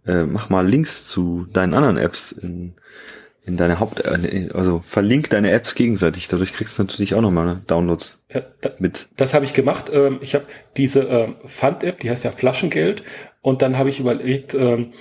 [0.06, 2.76] Äh, mach mal Links zu deinen anderen Apps in,
[3.44, 6.28] in deine Haupt, äh, also verlink deine Apps gegenseitig.
[6.28, 9.08] Dadurch kriegst du natürlich auch nochmal Downloads ja, da, mit.
[9.18, 9.90] Das habe ich gemacht.
[9.92, 10.46] Ähm, ich habe
[10.78, 13.04] diese äh, Fund-App, die heißt ja Flaschengeld
[13.42, 14.94] Und dann habe ich überlegt, ähm,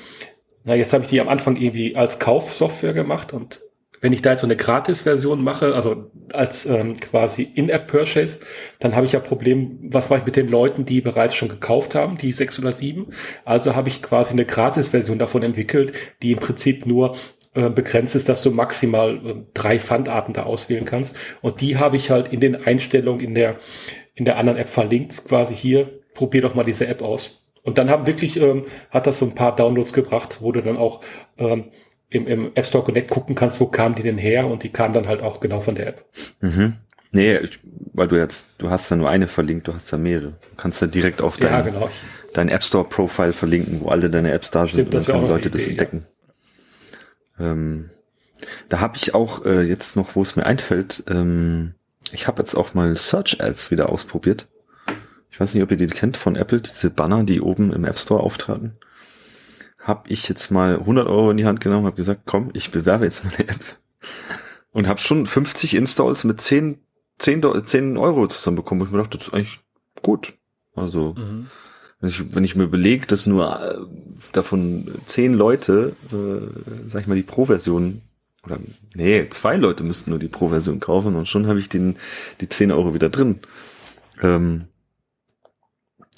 [0.68, 3.60] na, jetzt habe ich die am Anfang irgendwie als Kaufsoftware gemacht und
[4.02, 8.40] wenn ich da jetzt so eine Gratis-Version mache, also als ähm, quasi In-App-Purchase,
[8.78, 11.94] dann habe ich ja Problem, was mache ich mit den Leuten, die bereits schon gekauft
[11.94, 13.08] haben, die sechs oder sieben.
[13.46, 15.92] Also habe ich quasi eine Gratis-Version davon entwickelt,
[16.22, 17.16] die im Prinzip nur
[17.54, 21.16] äh, begrenzt ist, dass du maximal äh, drei Pfandarten da auswählen kannst.
[21.40, 23.56] Und die habe ich halt in den Einstellungen in der,
[24.14, 27.37] in der anderen App verlinkt, quasi hier, probier doch mal diese App aus.
[27.62, 30.76] Und dann haben wirklich, ähm, hat das so ein paar Downloads gebracht, wo du dann
[30.76, 31.00] auch
[31.36, 31.64] ähm,
[32.10, 34.94] im, im App Store Connect gucken kannst, wo kamen die denn her und die kamen
[34.94, 36.04] dann halt auch genau von der App.
[36.40, 36.74] Mhm.
[37.10, 37.40] Nee,
[37.92, 40.30] weil du jetzt, du hast ja nur eine verlinkt, du hast ja mehrere.
[40.30, 41.90] Du kannst ja direkt auf dein, ja, genau.
[42.34, 45.28] dein App Store Profile verlinken, wo alle deine Apps da sind Stimmt, und dann können
[45.28, 46.06] Leute Idee, das entdecken.
[47.38, 47.52] Ja.
[47.52, 47.90] Ähm,
[48.68, 51.74] da habe ich auch äh, jetzt noch, wo es mir einfällt, ähm,
[52.12, 54.46] ich habe jetzt auch mal Search Ads wieder ausprobiert.
[55.38, 57.96] Ich weiß nicht, ob ihr die kennt von Apple, diese Banner, die oben im App
[57.96, 58.76] Store auftraten
[59.88, 63.06] habe ich jetzt mal 100 Euro in die Hand genommen, habe gesagt, komm, ich bewerbe
[63.06, 63.78] jetzt meine App
[64.70, 66.78] und habe schon 50 Installs mit 10,
[67.18, 68.82] 10, 10 Euro zusammenbekommen.
[68.82, 69.60] Und ich mir dachte, das ist eigentlich
[70.02, 70.34] gut.
[70.74, 71.46] Also mhm.
[72.00, 73.78] wenn, ich, wenn ich mir überlege, dass nur äh,
[74.32, 78.02] davon 10 Leute, äh, sag ich mal, die Pro-Version
[78.44, 78.58] oder
[78.94, 81.96] nee, zwei Leute müssten nur die Pro-Version kaufen und schon habe ich den
[82.42, 83.40] die 10 Euro wieder drin.
[84.20, 84.66] Ähm,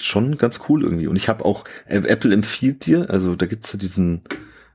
[0.05, 1.07] schon ganz cool irgendwie.
[1.07, 4.23] Und ich habe auch, äh, Apple empfiehlt dir, also da gibt's ja diesen,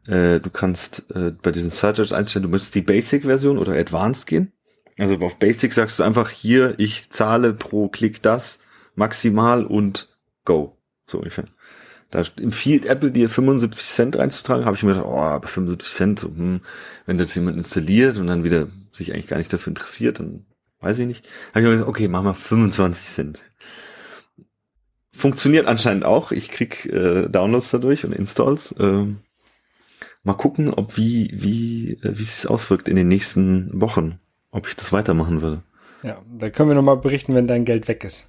[0.07, 4.53] äh, du kannst äh, bei diesen Searches einstellen, du möchtest die Basic-Version oder Advanced gehen.
[4.99, 8.61] Also auf Basic sagst du einfach hier, ich zahle pro Klick das
[8.95, 10.79] maximal und go.
[11.07, 11.45] So ungefähr.
[12.11, 16.19] Da empfiehlt Apple dir 75 Cent reinzutragen, habe ich mir gedacht, oh, aber 75 Cent,
[16.21, 16.61] so, hm,
[17.05, 20.47] wenn das jemand installiert und dann wieder sich eigentlich gar nicht dafür interessiert, dann
[20.81, 21.27] weiß ich nicht.
[21.51, 23.43] Habe ich mir gesagt, okay, machen wir 25 Cent.
[25.17, 26.31] Funktioniert anscheinend auch.
[26.31, 28.75] Ich krieg äh, Downloads dadurch und Installs.
[28.79, 29.19] Ähm,
[30.23, 34.77] mal gucken, ob wie wie äh, wie sich auswirkt in den nächsten Wochen, ob ich
[34.77, 35.63] das weitermachen würde.
[36.03, 38.29] Ja, da können wir noch mal berichten, wenn dein Geld weg ist.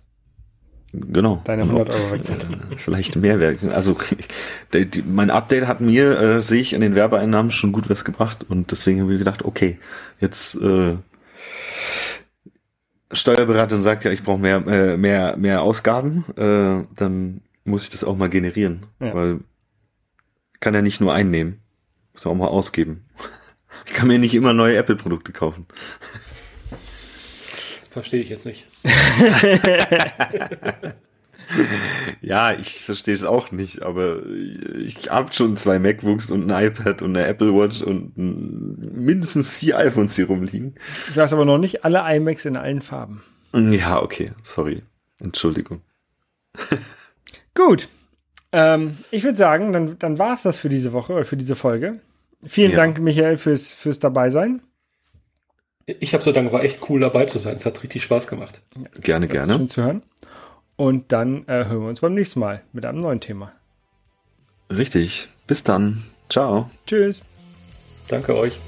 [0.93, 1.41] Genau.
[1.43, 2.43] Deine 100 Euro weg sind.
[2.43, 3.71] Äh, vielleicht mehr werden.
[3.71, 3.97] Also
[4.73, 8.05] die, die, mein Update hat mir, äh, sehe ich in den Werbeeinnahmen schon gut was
[8.05, 9.77] gebracht und deswegen haben wir gedacht, okay,
[10.19, 10.95] jetzt äh,
[13.11, 18.03] Steuerberater sagt ja, ich brauche mehr, äh, mehr, mehr Ausgaben, äh, dann muss ich das
[18.03, 18.85] auch mal generieren.
[18.99, 19.13] Ja.
[19.13, 19.39] Weil
[20.59, 21.61] kann ja nicht nur einnehmen,
[22.13, 23.05] muss auch mal ausgeben.
[23.85, 25.67] Ich kann mir nicht immer neue Apple-Produkte kaufen.
[27.89, 28.65] Verstehe ich jetzt nicht.
[32.21, 37.01] ja, ich verstehe es auch nicht, aber ich habe schon zwei MacBooks und ein iPad
[37.01, 40.75] und eine Apple Watch und mindestens vier iPhones hier rumliegen.
[41.13, 43.23] Du hast aber noch nicht alle iMacs in allen Farben.
[43.53, 44.83] Ja, okay, sorry.
[45.19, 45.81] Entschuldigung.
[47.53, 47.87] Gut.
[48.51, 51.55] Ähm, ich würde sagen, dann, dann war es das für diese Woche oder für diese
[51.55, 51.99] Folge.
[52.45, 52.77] Vielen ja.
[52.77, 54.61] Dank, Michael, fürs, fürs Dabeisein.
[55.85, 57.55] Ich habe so gedacht, war echt cool dabei zu sein.
[57.55, 58.61] Es hat richtig Spaß gemacht.
[59.01, 59.53] Gerne, das gerne.
[59.53, 60.03] schön zu hören.
[60.78, 63.51] Und dann äh, hören wir uns beim nächsten Mal mit einem neuen Thema.
[64.69, 65.28] Richtig.
[65.47, 66.03] Bis dann.
[66.30, 66.69] Ciao.
[66.86, 67.23] Tschüss.
[68.07, 68.59] Danke euch.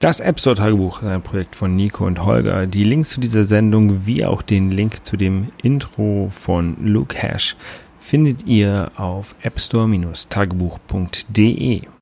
[0.00, 2.66] Das App Store Tagebuch ist ein Projekt von Nico und Holger.
[2.66, 7.56] Die Links zu dieser Sendung wie auch den Link zu dem Intro von Luke Hash
[8.08, 11.88] findet ihr auf appstore-tagebuch.de.